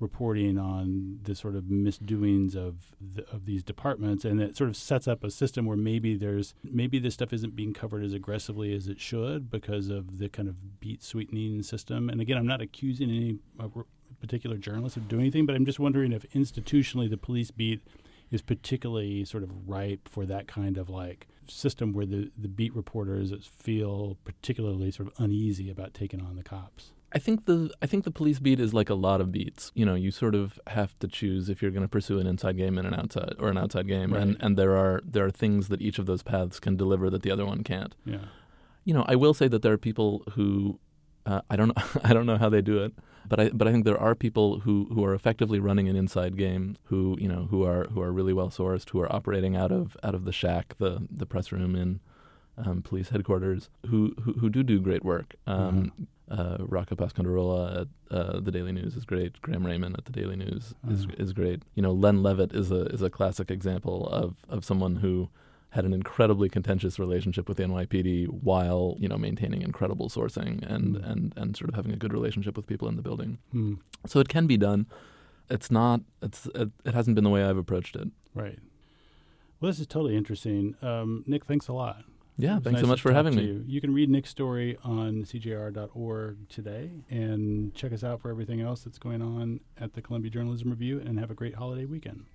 reporting 0.00 0.58
on 0.58 1.18
the 1.24 1.34
sort 1.34 1.56
of 1.56 1.68
misdoings 1.68 2.54
of 2.54 2.94
the, 3.00 3.28
of 3.30 3.46
these 3.46 3.64
departments, 3.64 4.24
and 4.24 4.40
it 4.40 4.56
sort 4.56 4.70
of 4.70 4.76
sets 4.76 5.08
up 5.08 5.24
a 5.24 5.30
system 5.30 5.66
where 5.66 5.76
maybe 5.76 6.16
there's 6.16 6.54
maybe 6.62 6.98
this 6.98 7.14
stuff 7.14 7.32
isn't 7.32 7.56
being 7.56 7.74
covered 7.74 8.04
as 8.04 8.14
aggressively 8.14 8.74
as 8.74 8.86
it 8.86 9.00
should 9.00 9.50
because 9.50 9.88
of 9.88 10.18
the 10.18 10.28
kind 10.28 10.48
of 10.48 10.80
beat 10.80 11.02
sweetening 11.02 11.62
system. 11.62 12.08
And 12.08 12.20
again, 12.20 12.36
I'm 12.36 12.46
not 12.46 12.60
accusing 12.60 13.10
any 13.10 13.38
uh, 13.58 13.68
particular 14.20 14.56
journalist 14.56 14.96
of 14.96 15.08
doing 15.08 15.22
anything, 15.22 15.46
but 15.46 15.54
I'm 15.54 15.66
just 15.66 15.80
wondering 15.80 16.12
if 16.12 16.30
institutionally 16.30 17.10
the 17.10 17.16
police 17.16 17.50
beat 17.50 17.80
is 18.30 18.42
particularly 18.42 19.24
sort 19.24 19.42
of 19.42 19.68
ripe 19.68 20.08
for 20.08 20.26
that 20.26 20.46
kind 20.46 20.76
of 20.76 20.88
like 20.88 21.26
system 21.50 21.92
where 21.92 22.06
the, 22.06 22.30
the 22.36 22.48
beat 22.48 22.74
reporters 22.74 23.32
feel 23.46 24.16
particularly 24.24 24.90
sort 24.90 25.08
of 25.08 25.14
uneasy 25.18 25.70
about 25.70 25.94
taking 25.94 26.20
on 26.20 26.36
the 26.36 26.42
cops. 26.42 26.92
I 27.10 27.18
think 27.18 27.46
the 27.46 27.70
I 27.80 27.86
think 27.86 28.04
the 28.04 28.10
police 28.10 28.38
beat 28.38 28.60
is 28.60 28.74
like 28.74 28.90
a 28.90 28.94
lot 28.94 29.22
of 29.22 29.32
beats. 29.32 29.72
You 29.74 29.86
know, 29.86 29.94
you 29.94 30.10
sort 30.10 30.34
of 30.34 30.60
have 30.66 30.98
to 30.98 31.08
choose 31.08 31.48
if 31.48 31.62
you're 31.62 31.70
going 31.70 31.82
to 31.82 31.88
pursue 31.88 32.18
an 32.18 32.26
inside 32.26 32.58
game 32.58 32.76
and 32.76 32.86
an 32.86 32.92
outside 32.94 33.34
or 33.38 33.48
an 33.48 33.56
outside 33.56 33.88
game, 33.88 34.12
Right. 34.12 34.22
and 34.22 34.36
and 34.40 34.58
there 34.58 34.76
are 34.76 35.00
there 35.04 35.24
are 35.24 35.30
things 35.30 35.68
that 35.68 35.80
each 35.80 35.98
of 35.98 36.04
those 36.04 36.22
paths 36.22 36.60
can 36.60 36.76
deliver 36.76 37.08
that 37.08 37.22
the 37.22 37.30
other 37.30 37.46
one 37.46 37.64
can't. 37.64 37.94
Yeah. 38.04 38.26
You 38.84 38.92
know, 38.92 39.04
I 39.08 39.16
will 39.16 39.32
say 39.32 39.48
that 39.48 39.62
there 39.62 39.72
are 39.72 39.78
people 39.78 40.22
who 40.34 40.78
uh, 41.26 41.40
I 41.50 41.56
don't 41.56 41.68
know 41.76 41.82
I 42.04 42.12
don't 42.12 42.26
know 42.26 42.36
how 42.38 42.48
they 42.48 42.62
do 42.62 42.82
it, 42.84 42.92
but 43.28 43.38
I 43.40 43.48
but 43.50 43.68
I 43.68 43.72
think 43.72 43.84
there 43.84 44.00
are 44.00 44.14
people 44.14 44.60
who 44.60 44.88
who 44.92 45.04
are 45.04 45.14
effectively 45.14 45.58
running 45.60 45.88
an 45.88 45.96
inside 45.96 46.36
game 46.36 46.76
who 46.84 47.16
you 47.20 47.28
know 47.28 47.46
who 47.50 47.64
are 47.64 47.84
who 47.92 48.00
are 48.00 48.12
really 48.12 48.32
well 48.32 48.50
sourced 48.50 48.88
who 48.90 49.00
are 49.00 49.12
operating 49.12 49.56
out 49.56 49.72
of 49.72 49.96
out 50.02 50.14
of 50.14 50.24
the 50.24 50.32
shack 50.32 50.74
the 50.78 51.06
the 51.10 51.26
press 51.26 51.52
room 51.52 51.74
in 51.74 52.00
um, 52.56 52.82
police 52.82 53.10
headquarters 53.10 53.70
who, 53.88 54.14
who 54.22 54.32
who 54.34 54.48
do 54.50 54.62
do 54.62 54.80
great 54.80 55.04
work. 55.04 55.34
Um, 55.46 55.92
uh, 56.30 56.58
Rocco 56.60 56.94
Parascandola 56.94 57.82
at 57.82 57.88
uh, 58.16 58.40
the 58.40 58.50
Daily 58.50 58.70
News 58.72 58.96
is 58.96 59.04
great. 59.06 59.40
Graham 59.40 59.64
Rayman 59.64 59.96
at 59.96 60.04
the 60.04 60.12
Daily 60.12 60.36
News 60.36 60.74
is 60.90 61.06
Mhm. 61.06 61.20
is 61.20 61.32
great. 61.32 61.62
You 61.74 61.82
know, 61.82 61.92
Len 61.92 62.22
Levitt 62.22 62.52
is 62.52 62.70
a 62.72 62.82
is 62.86 63.00
a 63.00 63.08
classic 63.10 63.50
example 63.50 64.06
of 64.08 64.34
of 64.48 64.64
someone 64.64 64.96
who 64.96 65.30
had 65.70 65.84
an 65.84 65.92
incredibly 65.92 66.48
contentious 66.48 66.98
relationship 66.98 67.46
with 67.48 67.58
the 67.58 67.64
NYPD 67.64 68.26
while 68.26 68.96
you 68.98 69.08
know 69.08 69.18
maintaining 69.18 69.62
incredible 69.62 70.08
sourcing 70.08 70.62
and 70.70 70.96
Mm. 70.96 71.10
and 71.10 71.32
and 71.36 71.56
sort 71.56 71.68
of 71.68 71.74
having 71.74 71.92
a 71.92 71.96
good 71.96 72.12
relationship 72.12 72.56
with 72.56 72.66
people 72.66 72.88
in 72.88 72.96
the 72.96 73.02
building. 73.02 73.38
Hmm. 73.52 73.74
So 74.06 74.18
it 74.20 74.28
can 74.28 74.46
be 74.46 74.56
done. 74.56 74.86
It's 75.50 75.70
not. 75.70 76.00
It's 76.22 76.46
it, 76.54 76.70
it 76.84 76.94
hasn't 76.94 77.14
been 77.14 77.24
the 77.24 77.30
way 77.30 77.44
I've 77.44 77.56
approached 77.58 77.96
it. 77.96 78.08
Right. 78.34 78.58
Well, 79.60 79.70
this 79.70 79.80
is 79.80 79.86
totally 79.86 80.16
interesting. 80.16 80.76
Um, 80.82 81.24
Nick, 81.26 81.44
thanks 81.46 81.68
a 81.68 81.72
lot. 81.72 82.04
Yeah, 82.40 82.60
thanks 82.60 82.74
nice 82.76 82.80
so 82.82 82.86
much 82.86 83.00
for 83.00 83.12
having 83.12 83.34
me. 83.34 83.44
You. 83.46 83.64
you 83.66 83.80
can 83.80 83.92
read 83.92 84.08
Nick's 84.08 84.30
story 84.30 84.78
on 84.84 85.24
cjr.org 85.24 86.48
today 86.48 86.90
and 87.10 87.74
check 87.74 87.92
us 87.92 88.04
out 88.04 88.20
for 88.20 88.30
everything 88.30 88.60
else 88.60 88.82
that's 88.84 88.98
going 88.98 89.20
on 89.22 89.58
at 89.76 89.94
the 89.94 90.00
Columbia 90.02 90.30
Journalism 90.30 90.70
Review 90.70 91.00
and 91.04 91.18
have 91.18 91.30
a 91.32 91.34
great 91.34 91.56
holiday 91.56 91.84
weekend. 91.84 92.26